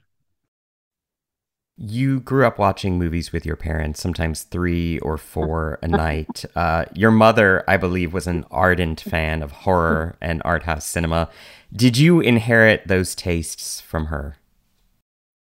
You 1.78 2.22
grew 2.22 2.46
up 2.46 2.58
watching 2.58 2.98
movies 2.98 3.34
with 3.34 3.46
your 3.46 3.58
parents, 3.58 4.02
sometimes 4.02 4.44
three 4.44 4.98
or 5.00 5.18
four 5.18 5.78
a 5.82 5.88
night. 5.88 6.46
Uh, 6.56 6.86
your 6.94 7.12
mother, 7.12 7.64
I 7.68 7.76
believe, 7.76 8.14
was 8.14 8.28
an 8.28 8.46
ardent 8.50 9.02
fan 9.02 9.44
of 9.44 9.52
horror 9.52 10.16
and 10.22 10.42
art 10.46 10.64
house 10.64 10.86
cinema. 10.86 11.30
Did 11.74 11.98
you 11.98 12.22
inherit 12.22 12.88
those 12.88 13.14
tastes 13.14 13.82
from 13.82 14.06
her? 14.06 14.38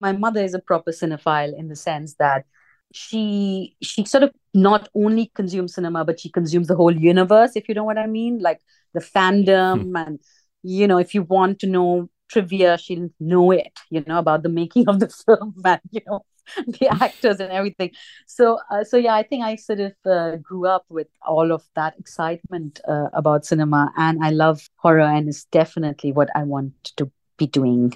My 0.02 0.12
mother 0.12 0.44
is 0.44 0.56
a 0.56 0.60
proper 0.60 0.92
cinephile 0.92 1.58
in 1.58 1.68
the 1.68 1.76
sense 1.76 2.16
that 2.16 2.46
she 2.94 3.76
she 3.82 4.06
sort 4.06 4.24
of 4.24 4.32
not 4.54 4.90
only 4.96 5.32
consumes 5.36 5.76
cinema, 5.76 6.04
but 6.04 6.20
she 6.20 6.30
consumes 6.30 6.68
the 6.68 6.76
whole 6.76 6.96
universe, 6.96 7.52
if 7.56 7.70
you 7.70 7.76
know 7.76 7.84
what 7.84 7.98
I 8.00 8.08
mean, 8.08 8.40
like 8.40 8.62
the 8.94 9.02
fandom 9.02 9.82
hmm. 9.84 9.96
and 9.96 10.20
you 10.64 10.88
know, 10.88 10.98
if 10.98 11.14
you 11.14 11.24
want 11.24 11.60
to 11.60 11.68
know 11.68 12.10
trivia 12.30 12.78
she'll 12.78 13.10
know 13.20 13.52
it 13.52 13.80
you 13.90 14.04
know 14.08 14.18
about 14.18 14.44
the 14.44 14.50
making 14.50 14.88
of 14.88 15.00
the 15.00 15.08
film 15.26 15.54
and 15.66 15.82
you 15.92 16.02
know 16.08 16.24
the 16.68 16.88
actors 17.04 17.40
and 17.40 17.52
everything. 17.52 17.92
So 18.28 18.60
uh, 18.70 18.84
so 18.84 18.98
yeah 18.98 19.16
i 19.16 19.24
think 19.24 19.44
i 19.44 19.56
sort 19.56 19.80
of 19.80 19.94
uh, 20.06 20.36
grew 20.38 20.68
up 20.68 20.86
with 20.90 21.08
all 21.26 21.52
of 21.52 21.64
that 21.76 21.98
excitement 21.98 22.80
uh, 22.88 23.08
about 23.14 23.46
cinema 23.46 23.92
and 23.98 24.24
i 24.24 24.30
love 24.30 24.70
horror 24.76 25.02
and 25.02 25.30
it's 25.30 25.46
definitely 25.46 26.12
what 26.12 26.30
i 26.36 26.44
want 26.44 26.74
to 26.98 27.10
be 27.38 27.48
doing 27.48 27.94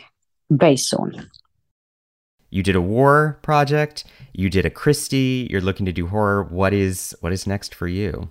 very 0.49 0.77
soon. 0.77 1.29
You 2.49 2.63
did 2.63 2.75
a 2.75 2.81
war 2.81 3.37
project 3.41 4.05
you 4.33 4.49
did 4.49 4.65
a 4.65 4.69
christie 4.69 5.47
you're 5.51 5.61
looking 5.61 5.85
to 5.85 5.91
do 5.91 6.07
horror. 6.07 6.43
What 6.43 6.73
is 6.73 7.15
what 7.19 7.33
is 7.33 7.45
next 7.45 7.75
for 7.75 7.87
you? 7.87 8.29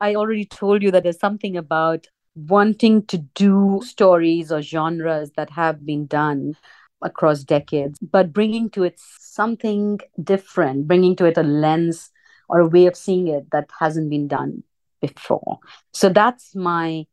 I 0.00 0.14
already 0.14 0.44
told 0.44 0.82
you 0.82 0.90
that 0.92 1.02
there's 1.02 1.18
something 1.18 1.56
about 1.56 2.06
wanting 2.46 3.04
to 3.06 3.18
do 3.18 3.80
stories 3.84 4.52
or 4.52 4.62
genres 4.62 5.32
that 5.36 5.50
have 5.50 5.84
been 5.84 6.06
done 6.06 6.56
across 7.02 7.44
decades, 7.44 7.98
but 8.00 8.32
bringing 8.32 8.70
to 8.70 8.84
it 8.84 8.98
something 8.98 9.98
different, 10.22 10.86
bringing 10.86 11.16
to 11.16 11.24
it 11.24 11.36
a 11.36 11.42
lens 11.42 12.10
or 12.48 12.60
a 12.60 12.66
way 12.66 12.86
of 12.86 12.96
seeing 12.96 13.28
it 13.28 13.50
that 13.50 13.70
hasn't 13.78 14.10
been 14.10 14.28
done 14.28 14.62
before. 15.00 15.58
So 15.92 16.08
that's 16.08 16.54
my 16.54 17.06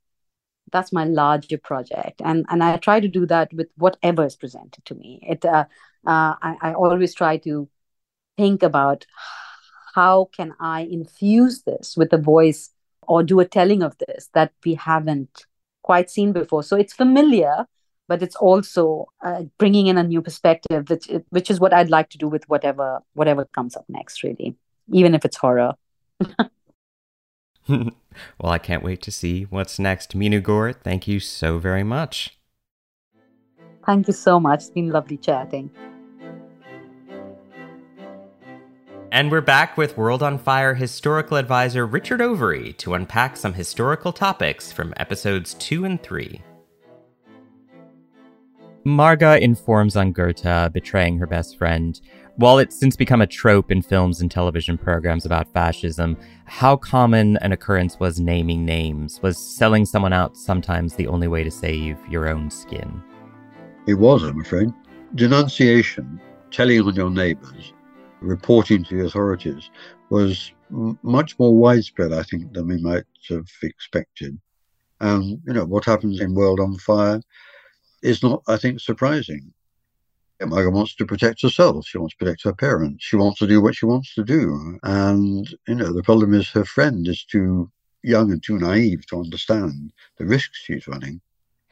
that's 0.71 0.91
my 0.91 1.05
larger 1.05 1.57
project, 1.57 2.21
and 2.23 2.45
and 2.49 2.63
I 2.63 2.77
try 2.77 2.99
to 2.99 3.07
do 3.07 3.25
that 3.27 3.53
with 3.53 3.67
whatever 3.77 4.25
is 4.25 4.35
presented 4.35 4.83
to 4.85 4.95
me. 4.95 5.19
It 5.21 5.45
uh, 5.45 5.65
uh, 6.05 6.35
I, 6.41 6.57
I 6.61 6.73
always 6.73 7.13
try 7.13 7.37
to 7.37 7.69
think 8.37 8.63
about 8.63 9.05
how 9.93 10.29
can 10.35 10.53
I 10.59 10.81
infuse 10.81 11.61
this 11.61 11.95
with 11.95 12.11
a 12.11 12.17
voice 12.17 12.71
or 13.07 13.23
do 13.23 13.39
a 13.39 13.45
telling 13.45 13.83
of 13.83 13.97
this 14.07 14.29
that 14.33 14.51
we 14.65 14.75
haven't 14.75 15.45
quite 15.83 16.09
seen 16.09 16.31
before. 16.33 16.63
So 16.63 16.75
it's 16.75 16.93
familiar, 16.93 17.65
but 18.07 18.21
it's 18.23 18.35
also 18.35 19.07
uh, 19.23 19.43
bringing 19.57 19.87
in 19.87 19.97
a 19.97 20.03
new 20.03 20.21
perspective, 20.21 20.89
which 20.89 21.09
which 21.29 21.49
is 21.49 21.59
what 21.59 21.73
I'd 21.73 21.89
like 21.89 22.09
to 22.09 22.17
do 22.17 22.27
with 22.27 22.47
whatever 22.47 23.01
whatever 23.13 23.45
comes 23.45 23.75
up 23.75 23.85
next, 23.87 24.23
really, 24.23 24.55
even 24.91 25.15
if 25.15 25.25
it's 25.25 25.37
horror. 25.37 25.73
well, 27.67 27.91
I 28.43 28.57
can't 28.59 28.83
wait 28.83 29.01
to 29.03 29.11
see 29.11 29.43
what's 29.43 29.79
next. 29.79 30.15
Meenu 30.15 30.41
Gaur, 30.41 30.73
thank 30.73 31.07
you 31.07 31.19
so 31.19 31.59
very 31.59 31.83
much. 31.83 32.37
Thank 33.85 34.07
you 34.07 34.13
so 34.13 34.39
much. 34.39 34.61
It's 34.61 34.69
been 34.71 34.89
lovely 34.89 35.17
chatting. 35.17 35.69
And 39.15 39.31
we're 39.31 39.39
back 39.39 39.77
with 39.77 39.95
World 39.95 40.21
on 40.21 40.37
Fire 40.37 40.73
historical 40.73 41.37
advisor 41.37 41.85
Richard 41.85 42.19
Overy 42.19 42.75
to 42.79 42.95
unpack 42.95 43.37
some 43.37 43.53
historical 43.53 44.11
topics 44.11 44.73
from 44.73 44.93
episodes 44.97 45.53
2 45.53 45.85
and 45.85 46.03
3. 46.03 46.41
Marga 48.85 49.39
informs 49.39 49.95
on 49.95 50.11
Goethe 50.11 50.73
betraying 50.73 51.17
her 51.17 51.27
best 51.27 51.57
friend. 51.57 52.01
While 52.35 52.57
it's 52.57 52.77
since 52.77 52.97
become 52.97 53.21
a 53.21 53.25
trope 53.25 53.71
in 53.71 53.81
films 53.81 54.19
and 54.19 54.29
television 54.29 54.77
programs 54.77 55.25
about 55.25 55.53
fascism, 55.53 56.17
how 56.43 56.75
common 56.75 57.37
an 57.37 57.53
occurrence 57.53 57.97
was 57.97 58.19
naming 58.19 58.65
names? 58.65 59.21
Was 59.21 59.37
selling 59.37 59.85
someone 59.85 60.11
out 60.11 60.35
sometimes 60.35 60.95
the 60.95 61.07
only 61.07 61.29
way 61.29 61.41
to 61.45 61.51
save 61.51 61.97
your 62.09 62.27
own 62.27 62.51
skin? 62.51 63.01
It 63.87 63.93
was, 63.93 64.23
I'm 64.23 64.41
afraid. 64.41 64.73
Denunciation, 65.15 66.19
telling 66.51 66.81
on 66.81 66.95
your 66.95 67.09
neighbors, 67.09 67.71
reporting 68.21 68.83
to 68.83 68.97
the 68.97 69.05
authorities 69.05 69.69
was 70.09 70.51
much 70.69 71.37
more 71.39 71.55
widespread, 71.55 72.13
I 72.13 72.23
think, 72.23 72.53
than 72.53 72.67
we 72.67 72.81
might 72.81 73.05
have 73.29 73.47
expected. 73.61 74.37
And, 75.01 75.41
you 75.45 75.53
know, 75.53 75.65
what 75.65 75.85
happens 75.85 76.21
in 76.21 76.33
World 76.33 76.59
on 76.59 76.77
Fire 76.77 77.21
is 78.01 78.23
not, 78.23 78.41
I 78.47 78.57
think, 78.57 78.79
surprising. 78.79 79.51
Marga 80.41 80.71
wants 80.71 80.95
to 80.95 81.05
protect 81.05 81.41
herself. 81.41 81.87
She 81.87 81.97
wants 81.97 82.15
to 82.15 82.25
protect 82.25 82.43
her 82.43 82.53
parents. 82.53 83.05
She 83.05 83.15
wants 83.15 83.39
to 83.39 83.47
do 83.47 83.61
what 83.61 83.75
she 83.75 83.85
wants 83.85 84.13
to 84.15 84.23
do. 84.23 84.77
And, 84.83 85.47
you 85.67 85.75
know, 85.75 85.93
the 85.93 86.03
problem 86.03 86.33
is 86.33 86.49
her 86.49 86.65
friend 86.65 87.07
is 87.07 87.23
too 87.23 87.71
young 88.03 88.31
and 88.31 88.43
too 88.43 88.57
naive 88.57 89.05
to 89.07 89.19
understand 89.19 89.91
the 90.17 90.25
risks 90.25 90.59
she's 90.63 90.87
running. 90.87 91.21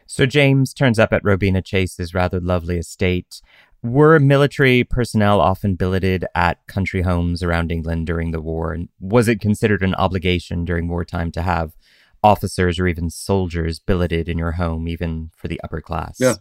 So 0.05 0.25
James 0.25 0.73
turns 0.73 0.99
up 0.99 1.13
at 1.13 1.23
Robina 1.23 1.61
Chase's 1.61 2.13
rather 2.13 2.39
lovely 2.39 2.77
estate. 2.77 3.41
Were 3.83 4.17
military 4.17 4.85
personnel 4.85 5.41
often 5.41 5.75
billeted 5.75 6.23
at 6.33 6.65
country 6.67 7.01
homes 7.01 7.43
around 7.43 7.69
England 7.69 8.07
during 8.07 8.31
the 8.31 8.39
war? 8.39 8.71
And 8.71 8.87
was 9.01 9.27
it 9.27 9.41
considered 9.41 9.83
an 9.83 9.93
obligation 9.95 10.63
during 10.63 10.87
wartime 10.87 11.33
to 11.33 11.41
have 11.41 11.75
officers 12.23 12.79
or 12.79 12.87
even 12.87 13.09
soldiers 13.09 13.79
billeted 13.79 14.29
in 14.29 14.37
your 14.37 14.53
home, 14.53 14.87
even 14.87 15.31
for 15.35 15.49
the 15.49 15.59
upper 15.65 15.81
class? 15.81 16.15
Yeah. 16.17 16.35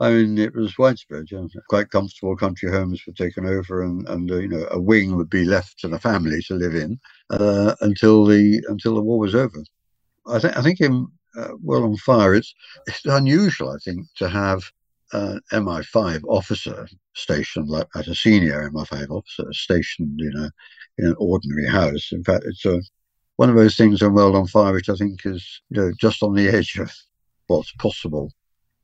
I 0.00 0.10
mean, 0.10 0.36
it 0.36 0.54
was 0.54 0.76
widespread. 0.76 1.26
Yeah. 1.30 1.46
Quite 1.70 1.88
comfortable 1.88 2.36
country 2.36 2.70
homes 2.70 3.02
were 3.06 3.14
taken 3.14 3.46
over, 3.46 3.82
and, 3.82 4.06
and 4.08 4.30
uh, 4.30 4.36
you 4.36 4.48
know 4.48 4.66
a 4.70 4.80
wing 4.80 5.16
would 5.16 5.30
be 5.30 5.44
left 5.44 5.78
to 5.78 5.88
the 5.88 5.98
family 5.98 6.42
to 6.48 6.54
live 6.54 6.74
in 6.74 6.98
uh, 7.30 7.74
until 7.80 8.26
the 8.26 8.62
until 8.68 8.96
the 8.96 9.02
war 9.02 9.18
was 9.18 9.34
over. 9.34 9.62
I 10.26 10.40
think 10.40 10.56
I 10.58 10.62
think 10.62 10.80
in 10.80 11.06
uh, 11.38 11.52
World 11.62 11.84
on 11.84 11.96
Fire, 11.96 12.34
it's 12.34 12.52
it's 12.86 13.04
unusual. 13.06 13.70
I 13.70 13.78
think 13.82 14.08
to 14.16 14.28
have 14.28 14.64
an 15.12 15.40
MI5 15.52 16.22
officer 16.28 16.88
stationed 17.14 17.70
at 17.94 18.08
a 18.08 18.14
senior 18.14 18.70
MI5 18.70 19.10
officer 19.10 19.52
stationed 19.52 20.20
in 20.20 20.36
a 20.36 20.50
in 20.98 21.06
an 21.08 21.16
ordinary 21.18 21.66
house. 21.66 22.12
In 22.12 22.24
fact, 22.24 22.44
it's 22.46 22.64
a 22.64 22.80
one 23.36 23.50
of 23.50 23.56
those 23.56 23.76
things 23.76 24.02
on 24.02 24.14
World 24.14 24.36
on 24.36 24.46
Fire, 24.46 24.72
which 24.72 24.88
I 24.88 24.94
think 24.94 25.24
is 25.24 25.62
you 25.70 25.80
know 25.80 25.92
just 25.98 26.22
on 26.22 26.34
the 26.34 26.48
edge 26.56 26.76
of 26.78 26.92
what's 27.46 27.72
possible. 27.72 28.30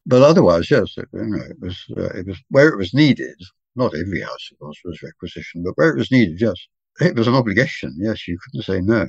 But 0.07 0.23
otherwise, 0.23 0.71
yes, 0.71 0.95
it, 0.97 1.09
you 1.13 1.27
know, 1.27 1.43
it 1.43 1.61
was 1.61 1.85
uh, 1.97 2.19
it 2.19 2.27
was 2.27 2.39
where 2.51 2.69
it 2.69 2.79
was 2.79 2.95
needed. 2.95 3.37
Not 3.77 3.95
every 3.95 4.23
house, 4.23 4.49
of 4.51 4.59
course, 4.59 4.79
was 4.85 5.03
requisitioned, 5.03 5.65
but 5.65 5.77
where 5.77 5.91
it 5.91 5.99
was 5.99 6.11
needed, 6.11 6.41
yes, 6.41 6.57
it 7.01 7.15
was 7.15 7.29
an 7.29 7.35
obligation. 7.35 7.95
Yes, 7.99 8.27
you 8.27 8.39
couldn't 8.43 8.65
say 8.65 8.81
no. 8.81 9.07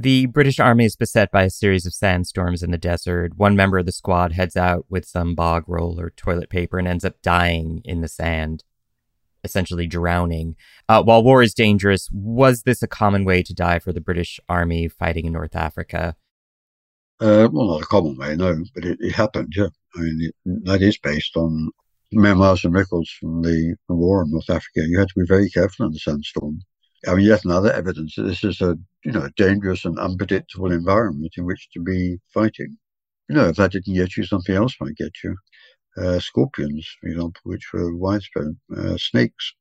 The 0.00 0.26
British 0.26 0.60
Army 0.60 0.84
is 0.84 0.94
beset 0.94 1.32
by 1.32 1.42
a 1.42 1.50
series 1.50 1.84
of 1.84 1.92
sandstorms 1.92 2.62
in 2.62 2.70
the 2.70 2.78
desert. 2.78 3.36
One 3.36 3.56
member 3.56 3.78
of 3.78 3.86
the 3.86 3.90
squad 3.90 4.30
heads 4.30 4.56
out 4.56 4.86
with 4.88 5.04
some 5.04 5.34
bog 5.34 5.64
roll 5.66 5.98
or 5.98 6.10
toilet 6.10 6.50
paper 6.50 6.78
and 6.78 6.86
ends 6.86 7.04
up 7.04 7.20
dying 7.20 7.82
in 7.84 8.00
the 8.00 8.06
sand, 8.06 8.62
essentially 9.42 9.88
drowning. 9.88 10.54
Uh, 10.88 11.02
while 11.02 11.24
war 11.24 11.42
is 11.42 11.52
dangerous, 11.52 12.08
was 12.12 12.62
this 12.62 12.80
a 12.80 12.86
common 12.86 13.24
way 13.24 13.42
to 13.42 13.52
die 13.52 13.80
for 13.80 13.92
the 13.92 14.00
British 14.00 14.38
Army 14.48 14.86
fighting 14.86 15.24
in 15.24 15.32
North 15.32 15.56
Africa? 15.56 16.14
Uh, 17.18 17.48
well, 17.50 17.66
not 17.66 17.82
a 17.82 17.86
common 17.86 18.16
way, 18.16 18.36
no, 18.36 18.56
but 18.76 18.84
it, 18.84 18.98
it 19.00 19.10
happened, 19.10 19.52
yeah. 19.56 19.66
I 19.96 20.00
mean, 20.00 20.30
it, 20.30 20.64
that 20.64 20.80
is 20.80 20.96
based 20.96 21.36
on 21.36 21.72
memoirs 22.12 22.64
and 22.64 22.72
records 22.72 23.10
from 23.10 23.42
the, 23.42 23.74
the 23.88 23.96
war 23.96 24.22
in 24.22 24.30
North 24.30 24.48
Africa. 24.48 24.86
You 24.86 25.00
had 25.00 25.08
to 25.08 25.20
be 25.20 25.26
very 25.26 25.50
careful 25.50 25.86
in 25.86 25.92
the 25.92 25.98
sandstorm. 25.98 26.60
I 27.06 27.14
mean, 27.14 27.26
yet 27.26 27.44
another 27.44 27.72
evidence 27.72 28.16
that 28.16 28.22
this 28.22 28.42
is 28.44 28.60
a 28.60 28.76
you 29.04 29.12
know 29.12 29.28
dangerous 29.36 29.84
and 29.84 29.98
unpredictable 29.98 30.72
environment 30.72 31.34
in 31.36 31.44
which 31.44 31.68
to 31.72 31.80
be 31.80 32.18
fighting. 32.32 32.76
You 33.28 33.36
know, 33.36 33.48
if 33.48 33.56
that 33.56 33.72
didn't 33.72 33.94
get 33.94 34.16
you, 34.16 34.24
something 34.24 34.54
else 34.56 34.74
might 34.80 34.96
get 34.96 35.12
you. 35.22 35.36
Uh, 35.96 36.18
scorpions, 36.18 36.88
for 37.00 37.08
example, 37.08 37.40
which 37.44 37.72
were 37.72 37.94
widespread. 37.94 38.56
Uh, 38.76 38.96
snakes. 38.96 39.54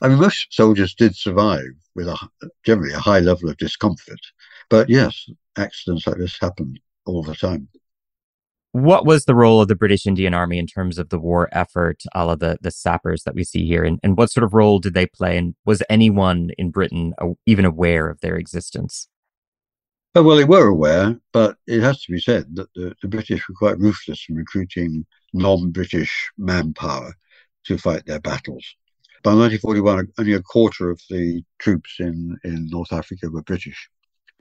I 0.00 0.08
mean, 0.08 0.18
most 0.18 0.48
soldiers 0.50 0.94
did 0.94 1.16
survive 1.16 1.70
with 1.94 2.08
a 2.08 2.16
generally 2.64 2.92
a 2.92 2.98
high 2.98 3.20
level 3.20 3.48
of 3.48 3.56
discomfort, 3.56 4.20
but 4.68 4.88
yes, 4.88 5.28
accidents 5.56 6.06
like 6.06 6.18
this 6.18 6.38
happened 6.40 6.80
all 7.06 7.22
the 7.22 7.34
time. 7.34 7.68
What 8.74 9.06
was 9.06 9.24
the 9.24 9.36
role 9.36 9.60
of 9.60 9.68
the 9.68 9.76
British 9.76 10.04
Indian 10.04 10.34
Army 10.34 10.58
in 10.58 10.66
terms 10.66 10.98
of 10.98 11.08
the 11.08 11.18
war 11.20 11.48
effort, 11.52 12.02
all 12.12 12.28
of 12.28 12.40
the, 12.40 12.58
the 12.60 12.72
sappers 12.72 13.22
that 13.22 13.36
we 13.36 13.44
see 13.44 13.64
here? 13.64 13.84
And, 13.84 14.00
and 14.02 14.16
what 14.16 14.32
sort 14.32 14.42
of 14.42 14.52
role 14.52 14.80
did 14.80 14.94
they 14.94 15.06
play? 15.06 15.38
And 15.38 15.54
was 15.64 15.80
anyone 15.88 16.50
in 16.58 16.72
Britain 16.72 17.14
even 17.46 17.64
aware 17.64 18.10
of 18.10 18.20
their 18.20 18.34
existence? 18.34 19.06
Oh, 20.16 20.24
well, 20.24 20.34
they 20.34 20.44
were 20.44 20.66
aware, 20.66 21.16
but 21.32 21.56
it 21.68 21.82
has 21.82 22.02
to 22.02 22.10
be 22.10 22.18
said 22.18 22.46
that 22.56 22.66
the, 22.74 22.96
the 23.00 23.06
British 23.06 23.48
were 23.48 23.54
quite 23.54 23.78
ruthless 23.78 24.26
in 24.28 24.34
recruiting 24.34 25.06
non 25.32 25.70
British 25.70 26.32
manpower 26.36 27.14
to 27.66 27.78
fight 27.78 28.04
their 28.06 28.18
battles. 28.18 28.66
By 29.22 29.34
1941, 29.34 30.08
only 30.18 30.32
a 30.32 30.42
quarter 30.42 30.90
of 30.90 31.00
the 31.08 31.44
troops 31.60 31.94
in, 32.00 32.36
in 32.42 32.66
North 32.70 32.92
Africa 32.92 33.30
were 33.30 33.42
British. 33.44 33.88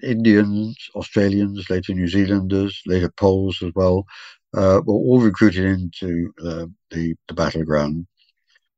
Indians, 0.01 0.77
Australians, 0.95 1.69
later 1.69 1.93
New 1.93 2.07
Zealanders, 2.07 2.81
later 2.85 3.09
Poles 3.09 3.61
as 3.61 3.71
well, 3.75 4.05
uh, 4.55 4.81
were 4.85 4.93
all 4.93 5.21
recruited 5.21 5.65
into 5.65 6.33
uh, 6.43 6.65
the, 6.91 7.15
the 7.27 7.33
battleground. 7.33 8.05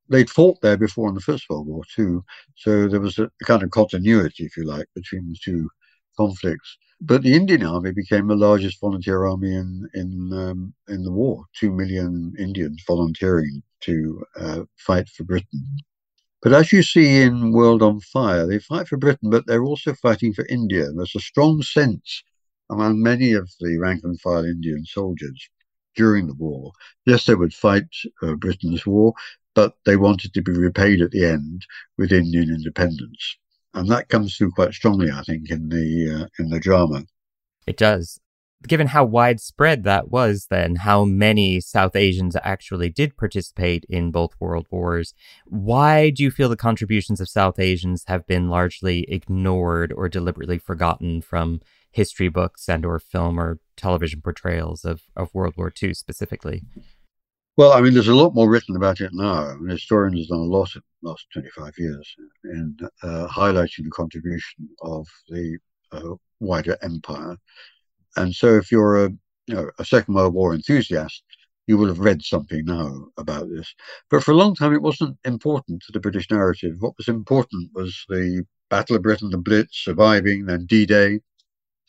They'd 0.10 0.30
fought 0.30 0.62
there 0.62 0.78
before 0.78 1.10
in 1.10 1.16
the 1.16 1.22
First 1.22 1.46
World 1.50 1.68
War 1.68 1.84
too, 1.96 2.24
so 2.56 2.88
there 2.88 3.00
was 3.00 3.18
a 3.18 3.30
kind 3.46 3.64
of 3.64 3.72
continuity, 3.72 4.46
if 4.46 4.56
you 4.56 4.64
like, 4.64 4.88
between 4.94 5.30
the 5.30 5.38
two 5.44 5.68
conflicts. 6.16 6.78
But 7.02 7.24
the 7.24 7.34
Indian 7.34 7.64
Army 7.64 7.92
became 7.92 8.28
the 8.28 8.36
largest 8.36 8.80
volunteer 8.80 9.26
army 9.26 9.54
in 9.54 9.88
in 9.96 10.32
um, 10.34 10.74
in 10.88 11.04
the 11.04 11.12
war. 11.12 11.44
Two 11.54 11.72
million 11.72 12.34
Indians 12.40 12.84
volunteering 12.88 13.62
to 13.82 14.24
uh, 14.40 14.62
fight 14.78 15.10
for 15.10 15.24
Britain. 15.24 15.66
But 16.42 16.54
as 16.54 16.72
you 16.72 16.84
see 16.84 17.22
in 17.22 17.52
World 17.52 17.82
on 17.82 18.00
Fire, 18.02 18.46
they 18.46 18.60
fight 18.60 18.88
for 18.88 18.98
Britain, 18.98 19.30
but 19.30 19.48
they're 19.48 19.64
also 19.64 19.94
fighting 19.94 20.34
for 20.34 20.46
India. 20.48 20.86
And 20.86 21.00
there's 21.00 21.16
a 21.16 21.20
strong 21.20 21.62
sense 21.62 22.24
among 22.70 23.02
many 23.02 23.34
of 23.34 23.50
the 23.60 23.78
rank 23.78 24.02
and 24.04 24.20
file 24.20 24.46
Indian 24.46 24.86
soldiers 24.86 25.50
during 25.96 26.28
the 26.28 26.34
war. 26.36 26.72
Yes, 27.06 27.26
they 27.26 27.36
would 27.36 27.54
fight 27.54 27.88
uh, 28.22 28.36
Britain's 28.36 28.86
war, 28.86 29.14
but 29.54 29.78
they 29.86 29.96
wanted 29.96 30.34
to 30.34 30.42
be 30.42 30.52
repaid 30.52 31.02
at 31.02 31.12
the 31.12 31.26
end 31.26 31.66
with 31.98 32.12
Indian 32.12 32.50
independence, 32.50 33.38
and 33.74 33.90
that 33.90 34.10
comes 34.10 34.36
through 34.36 34.52
quite 34.52 34.74
strongly, 34.74 35.10
I 35.12 35.24
think, 35.24 35.50
in 35.50 35.70
the 35.70 36.24
uh, 36.24 36.28
in 36.40 36.50
the 36.50 36.60
drama. 36.60 37.06
It 37.66 37.78
does 37.78 38.20
given 38.68 38.88
how 38.88 39.06
widespread 39.06 39.84
that 39.84 40.10
was, 40.10 40.48
then 40.50 40.76
how 40.76 41.06
many 41.06 41.60
South 41.60 41.96
Asians 41.96 42.36
actually 42.44 42.90
did 42.90 43.18
participate 43.18 43.86
in 43.90 44.12
both 44.12 44.36
world 44.40 44.68
wars, 44.72 45.14
why 45.46 46.10
do 46.10 46.24
you 46.24 46.32
feel 46.32 46.50
the 46.50 46.56
contributions 46.56 47.22
of 47.22 47.30
South 47.30 47.60
Asians 47.60 48.04
have 48.08 48.26
been 48.28 48.50
largely 48.50 49.04
ignored 49.10 49.94
or 49.94 50.10
deliberately 50.10 50.58
forgotten 50.58 51.22
from 51.22 51.62
history 51.92 52.28
books 52.28 52.68
and 52.68 52.86
or 52.86 53.00
film 53.00 53.40
or 53.40 53.60
television 53.78 54.22
portrayals 54.22 54.84
of, 54.84 55.04
of 55.16 55.34
World 55.34 55.56
War 55.58 55.72
II 55.82 55.94
specifically? 55.94 56.64
Well, 57.58 57.72
I 57.72 57.80
mean, 57.80 57.94
there's 57.94 58.10
a 58.10 58.16
lot 58.16 58.36
more 58.36 58.50
written 58.50 58.76
about 58.76 59.00
it 59.00 59.12
now. 59.14 59.48
I 59.48 59.56
mean, 59.56 59.70
historians 59.70 60.20
have 60.20 60.28
done 60.28 60.40
a 60.40 60.44
lot 60.44 60.76
in 60.76 60.82
the 61.02 61.10
last 61.10 61.26
25 61.32 61.72
years 61.78 62.16
in 62.44 62.78
uh, 63.02 63.28
highlighting 63.28 63.86
the 63.86 63.92
contribution 63.92 64.68
of 64.82 65.08
the 65.30 65.58
uh, 65.94 66.16
wider 66.42 66.78
empire 66.82 67.38
and 68.16 68.34
so, 68.34 68.56
if 68.56 68.72
you're 68.72 69.06
a 69.06 69.10
you 69.48 69.56
know 69.56 69.70
a 69.80 69.86
Second 69.86 70.16
World 70.16 70.34
War 70.34 70.54
enthusiast, 70.54 71.24
you 71.68 71.78
will 71.78 71.88
have 71.88 72.00
read 72.00 72.22
something 72.24 72.66
now 72.66 73.08
about 73.18 73.50
this. 73.50 73.74
But 74.10 74.24
for 74.24 74.32
a 74.32 74.36
long 74.36 74.56
time, 74.56 74.74
it 74.74 74.82
wasn't 74.82 75.18
important 75.26 75.84
to 75.84 75.92
the 75.92 76.00
British 76.00 76.30
narrative. 76.30 76.76
What 76.80 76.98
was 76.98 77.08
important 77.08 77.72
was 77.74 78.06
the 78.10 78.46
Battle 78.70 78.96
of 78.96 79.04
Britain, 79.04 79.30
the 79.30 79.38
Blitz, 79.38 79.84
surviving, 79.84 80.46
then 80.46 80.66
D-Day, 80.66 81.20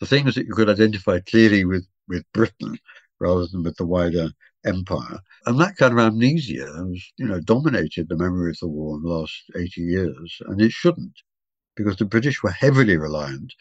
the 0.00 0.06
things 0.06 0.34
that 0.34 0.46
you 0.46 0.54
could 0.54 0.68
identify 0.68 1.20
clearly 1.20 1.64
with 1.64 1.86
with 2.08 2.24
Britain 2.32 2.78
rather 3.18 3.46
than 3.46 3.62
with 3.62 3.76
the 3.76 3.86
wider 3.86 4.30
empire. 4.64 5.18
And 5.46 5.58
that 5.60 5.76
kind 5.76 5.92
of 5.92 5.98
amnesia 5.98 6.66
has, 6.66 7.12
you 7.16 7.26
know, 7.26 7.40
dominated 7.40 8.08
the 8.08 8.16
memory 8.16 8.50
of 8.50 8.58
the 8.60 8.68
war 8.68 8.96
in 8.96 9.02
the 9.02 9.08
last 9.08 9.44
80 9.56 9.80
years, 9.80 10.38
and 10.46 10.60
it 10.60 10.72
shouldn't, 10.72 11.14
because 11.76 11.96
the 11.96 12.04
British 12.04 12.42
were 12.42 12.50
heavily 12.50 12.96
reliant 12.96 13.54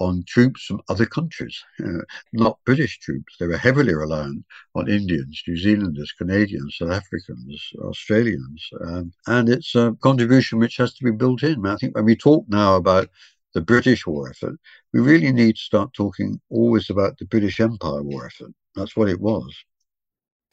on 0.00 0.24
troops 0.26 0.64
from 0.64 0.80
other 0.88 1.06
countries, 1.06 1.62
uh, 1.84 2.02
not 2.32 2.58
British 2.64 2.98
troops. 2.98 3.36
They 3.38 3.46
were 3.46 3.56
heavily 3.56 3.94
reliant 3.94 4.44
on 4.74 4.88
Indians, 4.88 5.42
New 5.46 5.56
Zealanders, 5.56 6.12
Canadians, 6.12 6.76
South 6.78 6.90
Africans, 6.90 7.70
Australians. 7.78 8.68
Um, 8.84 9.12
and 9.26 9.48
it's 9.48 9.74
a 9.74 9.94
contribution 10.02 10.58
which 10.58 10.78
has 10.78 10.94
to 10.94 11.04
be 11.04 11.10
built 11.12 11.42
in. 11.42 11.66
I 11.66 11.76
think 11.76 11.94
when 11.94 12.06
we 12.06 12.16
talk 12.16 12.46
now 12.48 12.76
about 12.76 13.08
the 13.54 13.60
British 13.60 14.06
war 14.06 14.30
effort, 14.30 14.58
we 14.92 15.00
really 15.00 15.32
need 15.32 15.56
to 15.56 15.62
start 15.62 15.92
talking 15.92 16.40
always 16.48 16.88
about 16.88 17.18
the 17.18 17.26
British 17.26 17.60
Empire 17.60 18.02
war 18.02 18.26
effort. 18.26 18.52
That's 18.74 18.96
what 18.96 19.08
it 19.08 19.20
was. 19.20 19.54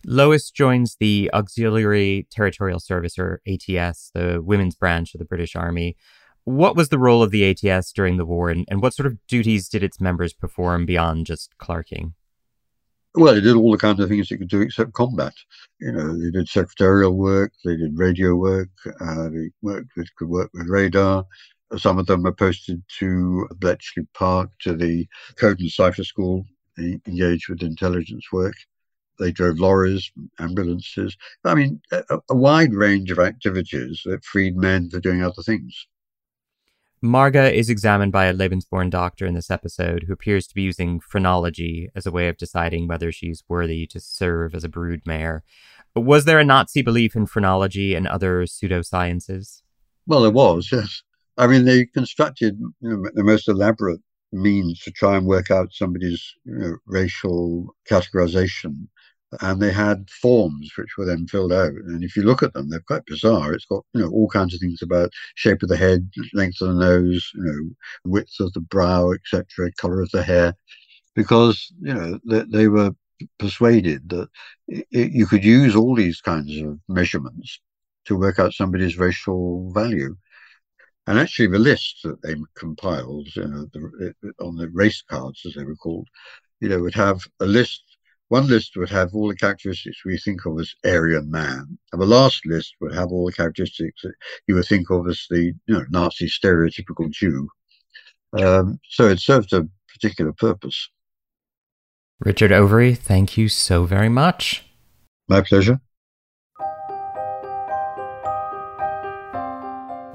Lois 0.06 0.52
joins 0.52 0.98
the 1.00 1.30
Auxiliary 1.34 2.28
Territorial 2.32 2.80
Service, 2.80 3.18
or 3.18 3.42
ATS, 3.48 4.12
the 4.14 4.42
women's 4.44 4.76
branch 4.76 5.16
of 5.16 5.20
the 5.20 5.26
British 5.26 5.56
Army, 5.56 5.96
what 6.48 6.78
was 6.78 6.88
the 6.88 6.98
role 6.98 7.22
of 7.22 7.32
the 7.32 7.44
ATS 7.44 7.92
during 7.92 8.16
the 8.16 8.26
war, 8.26 8.50
and, 8.50 8.66
and 8.70 8.82
what 8.82 8.94
sort 8.94 9.06
of 9.06 9.18
duties 9.28 9.68
did 9.68 9.84
its 9.84 10.00
members 10.00 10.32
perform 10.32 10.86
beyond 10.86 11.26
just 11.26 11.58
clerking? 11.58 12.14
Well, 13.16 13.34
they 13.34 13.42
did 13.42 13.58
all 13.58 13.74
the 13.74 13.78
kinds 13.78 14.00
of 14.00 14.08
things 14.08 14.30
they 14.30 14.38
could 14.38 14.48
do 14.48 14.62
except 14.62 14.94
combat. 14.94 15.34
You 15.82 15.92
know, 15.92 16.18
they 16.18 16.32
did 16.32 16.48
secretarial 16.48 17.18
work, 17.18 17.52
they 17.66 17.76
did 17.76 17.98
radio 17.98 18.34
work, 18.36 18.70
uh, 19.02 19.28
they 19.28 19.50
worked 19.62 19.90
with, 19.98 20.08
could 20.16 20.30
work 20.30 20.50
with 20.54 20.70
radar. 20.70 21.26
Some 21.76 21.98
of 21.98 22.06
them 22.06 22.24
were 22.24 22.32
posted 22.32 22.82
to 23.00 23.50
Bletchley 23.60 24.08
Park, 24.14 24.50
to 24.62 24.74
the 24.74 25.06
Code 25.36 25.60
and 25.60 25.70
Cipher 25.70 26.06
School, 26.06 26.46
they 26.78 26.98
engaged 27.08 27.50
with 27.50 27.62
intelligence 27.62 28.32
work. 28.32 28.56
They 29.20 29.34
drove 29.34 29.60
lorries, 29.60 30.10
ambulances. 30.40 31.18
I 31.44 31.56
mean, 31.56 31.82
a, 31.92 32.20
a 32.30 32.36
wide 32.36 32.74
range 32.74 33.12
of 33.12 33.20
activities 33.20 34.02
that 34.06 34.24
freed 34.24 34.56
men 34.56 34.90
for 34.90 35.02
doing 35.02 35.24
other 35.24 35.44
things. 35.44 35.88
Marga 37.04 37.54
is 37.54 37.70
examined 37.70 38.12
by 38.12 38.26
a 38.26 38.34
Lebensborn 38.34 38.90
doctor 38.90 39.28
in 39.28 39.36
this 39.36 39.52
episode 39.52 40.06
who 40.08 40.14
appears 40.14 40.48
to 40.48 40.56
be 40.56 40.64
using 40.64 41.00
phrenology 41.00 41.90
as 41.96 42.08
a 42.08 42.12
way 42.12 42.28
of 42.28 42.38
deciding 42.38 42.88
whether 42.88 43.12
she's 43.12 43.44
worthy 43.48 43.86
to 43.88 44.00
serve 44.00 44.56
as 44.56 44.64
a 44.64 44.70
broodmare. 44.70 45.42
Was 45.96 46.26
there 46.26 46.40
a 46.40 46.44
Nazi 46.44 46.82
belief 46.82 47.16
in 47.16 47.28
phrenology 47.28 47.94
and 47.94 48.08
other 48.08 48.44
pseudosciences? 48.44 49.62
Well, 50.08 50.22
there 50.22 50.32
was, 50.32 50.70
yes. 50.72 51.04
I 51.38 51.46
mean, 51.46 51.66
they 51.66 51.86
constructed 51.86 52.58
you 52.82 52.90
know, 52.90 53.10
the 53.14 53.24
most 53.24 53.48
elaborate 53.48 54.02
means 54.32 54.80
to 54.82 54.92
try 54.92 55.18
and 55.18 55.28
work 55.28 55.52
out 55.52 55.74
somebody's 55.74 56.34
you 56.46 56.58
know, 56.58 56.78
racial 56.88 57.76
categorization 57.88 58.88
and 59.42 59.62
they 59.62 59.72
had 59.72 60.10
forms 60.10 60.72
which 60.78 60.98
were 60.98 61.06
then 61.06 61.28
filled 61.28 61.52
out. 61.52 61.74
And 61.74 62.04
if 62.04 62.16
you 62.16 62.24
look 62.24 62.44
at 62.44 62.54
them, 62.54 62.70
they're 62.70 62.80
quite 62.80 63.06
bizarre. 63.06 63.54
It's 63.54 63.66
got 63.66 63.84
you 63.94 64.02
know 64.02 64.10
all 64.10 64.30
kinds 64.30 64.54
of 64.54 64.60
things 64.60 64.82
about 64.82 65.12
shape 65.36 65.64
of 65.64 65.70
the 65.70 65.78
head, 65.78 66.10
length 66.34 66.62
of 66.62 66.70
the 66.70 66.74
nose, 66.76 67.30
you 67.36 67.44
know, 67.44 67.70
width 68.06 68.40
of 68.40 68.54
the 68.54 68.62
brow, 68.62 69.12
etc., 69.12 69.72
color 69.78 70.02
of 70.02 70.12
the 70.12 70.24
hair, 70.24 70.54
because 71.16 71.72
you 71.82 71.94
know 71.94 72.20
they, 72.26 72.44
they 72.44 72.68
were 72.68 72.92
persuaded 73.40 74.10
that 74.10 74.30
it, 74.68 74.88
you 74.92 75.26
could 75.26 75.44
use 75.44 75.76
all 75.76 75.96
these 75.96 76.22
kinds 76.22 76.56
of 76.62 76.80
measurements 76.88 77.60
to 78.06 78.18
work 78.18 78.40
out 78.40 78.54
somebody's 78.54 78.98
racial 78.98 79.72
value. 79.72 80.16
And 81.08 81.18
actually, 81.18 81.48
the 81.48 81.60
list 81.60 82.00
that 82.04 82.22
they 82.22 82.36
compiled 82.56 83.28
you 83.36 83.48
know, 83.48 83.66
the, 83.74 84.14
on 84.42 84.56
the 84.58 84.70
race 84.70 85.02
cards, 85.10 85.42
as 85.46 85.54
they 85.54 85.64
were 85.64 85.76
called, 85.76 86.08
you 86.60 86.70
know, 86.70 86.80
would 86.80 86.96
have 86.96 87.22
a 87.40 87.46
list. 87.46 87.84
One 88.30 88.48
list 88.48 88.76
would 88.76 88.90
have 88.90 89.16
all 89.16 89.30
the 89.30 89.36
characteristics 89.36 90.04
we 90.04 90.18
think 90.18 90.46
of 90.46 90.60
as 90.60 90.74
Aryan 90.86 91.32
man, 91.32 91.78
and 91.94 92.02
the 92.02 92.06
last 92.06 92.46
list 92.46 92.76
would 92.82 92.94
have 92.94 93.08
all 93.08 93.26
the 93.26 93.32
characteristics 93.32 94.02
that 94.04 94.16
you 94.48 94.56
would 94.56 94.66
think 94.66 94.90
of 94.90 95.08
as 95.08 95.26
the 95.30 95.54
you 95.66 95.74
know 95.74 95.86
Nazi 95.90 96.28
stereotypical 96.28 97.10
Jew. 97.10 97.48
Um, 98.34 98.80
so 98.90 99.08
it 99.08 99.22
served 99.22 99.54
a 99.54 99.68
particular 99.88 100.34
purpose. 100.34 100.90
Richard 102.20 102.52
Overy, 102.52 102.98
thank 102.98 103.38
you 103.38 103.48
so 103.48 103.86
very 103.86 104.10
much. 104.10 104.66
My 105.30 105.42
pleasure. 105.42 105.80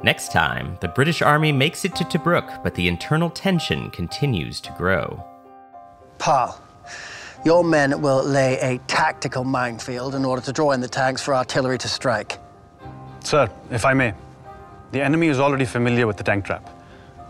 Next 0.02 0.32
time, 0.32 0.76
the 0.80 0.88
British 0.88 1.22
Army 1.22 1.52
makes 1.52 1.84
it 1.84 1.94
to 1.94 2.04
Tobruk, 2.04 2.62
but 2.64 2.74
the 2.74 2.88
internal 2.88 3.30
tension 3.30 3.88
continues 3.90 4.60
to 4.62 4.74
grow. 4.76 5.24
Paul, 6.18 6.60
your 7.44 7.64
men 7.64 8.00
will 8.00 8.22
lay 8.22 8.58
a 8.60 8.78
tactical 8.86 9.44
minefield 9.44 10.14
in 10.14 10.24
order 10.24 10.42
to 10.42 10.52
draw 10.52 10.72
in 10.72 10.80
the 10.80 10.88
tanks 10.88 11.22
for 11.22 11.34
artillery 11.34 11.78
to 11.78 11.88
strike. 11.88 12.38
Sir, 13.24 13.50
if 13.70 13.84
I 13.84 13.94
may, 13.94 14.14
the 14.92 15.00
enemy 15.00 15.28
is 15.28 15.40
already 15.40 15.64
familiar 15.64 16.06
with 16.06 16.16
the 16.16 16.24
tank 16.24 16.44
trap. 16.44 16.68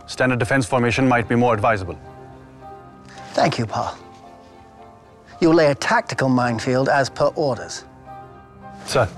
Standard 0.06 0.38
defense 0.38 0.66
formation 0.66 1.06
might 1.06 1.28
be 1.28 1.34
more 1.34 1.54
advisable. 1.54 1.98
Thank 3.32 3.58
you, 3.58 3.66
Paul. 3.66 3.96
You'll 5.40 5.54
lay 5.54 5.70
a 5.70 5.74
tactical 5.74 6.28
minefield 6.28 6.88
as 6.88 7.08
per 7.08 7.26
orders. 7.34 7.84
Sir. 8.86 9.08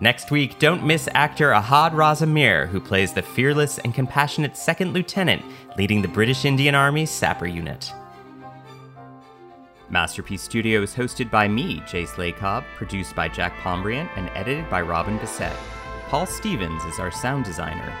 Next 0.00 0.30
week, 0.30 0.58
don't 0.58 0.84
miss 0.84 1.08
actor 1.14 1.50
Ahad 1.50 1.92
Raza 1.92 2.28
Mir, 2.28 2.66
who 2.66 2.80
plays 2.80 3.12
the 3.12 3.22
fearless 3.22 3.78
and 3.78 3.94
compassionate 3.94 4.56
second 4.56 4.92
lieutenant 4.92 5.44
leading 5.76 6.02
the 6.02 6.08
British 6.08 6.44
Indian 6.44 6.74
Army 6.74 7.06
Sapper 7.06 7.46
Unit. 7.46 7.92
Masterpiece 9.92 10.40
Studio 10.40 10.80
is 10.80 10.94
hosted 10.94 11.30
by 11.30 11.46
me, 11.46 11.80
Jace 11.80 12.14
Lacob, 12.14 12.64
produced 12.76 13.14
by 13.14 13.28
Jack 13.28 13.54
Pombriant, 13.58 14.08
and 14.16 14.30
edited 14.30 14.68
by 14.70 14.80
Robin 14.80 15.18
Bissett. 15.18 15.54
Paul 16.08 16.24
Stevens 16.24 16.82
is 16.84 16.98
our 16.98 17.10
sound 17.10 17.44
designer. 17.44 17.92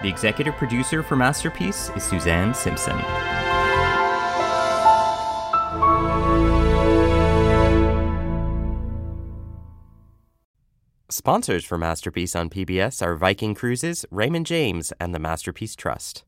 The 0.00 0.08
executive 0.08 0.54
producer 0.54 1.02
for 1.02 1.16
Masterpiece 1.16 1.90
is 1.96 2.04
Susanne 2.04 2.54
Simpson. 2.54 2.96
Sponsors 11.10 11.64
for 11.64 11.76
Masterpiece 11.76 12.36
on 12.36 12.48
PBS 12.48 13.02
are 13.02 13.16
Viking 13.16 13.56
Cruises, 13.56 14.06
Raymond 14.12 14.46
James, 14.46 14.92
and 15.00 15.12
the 15.12 15.18
Masterpiece 15.18 15.74
Trust. 15.74 16.22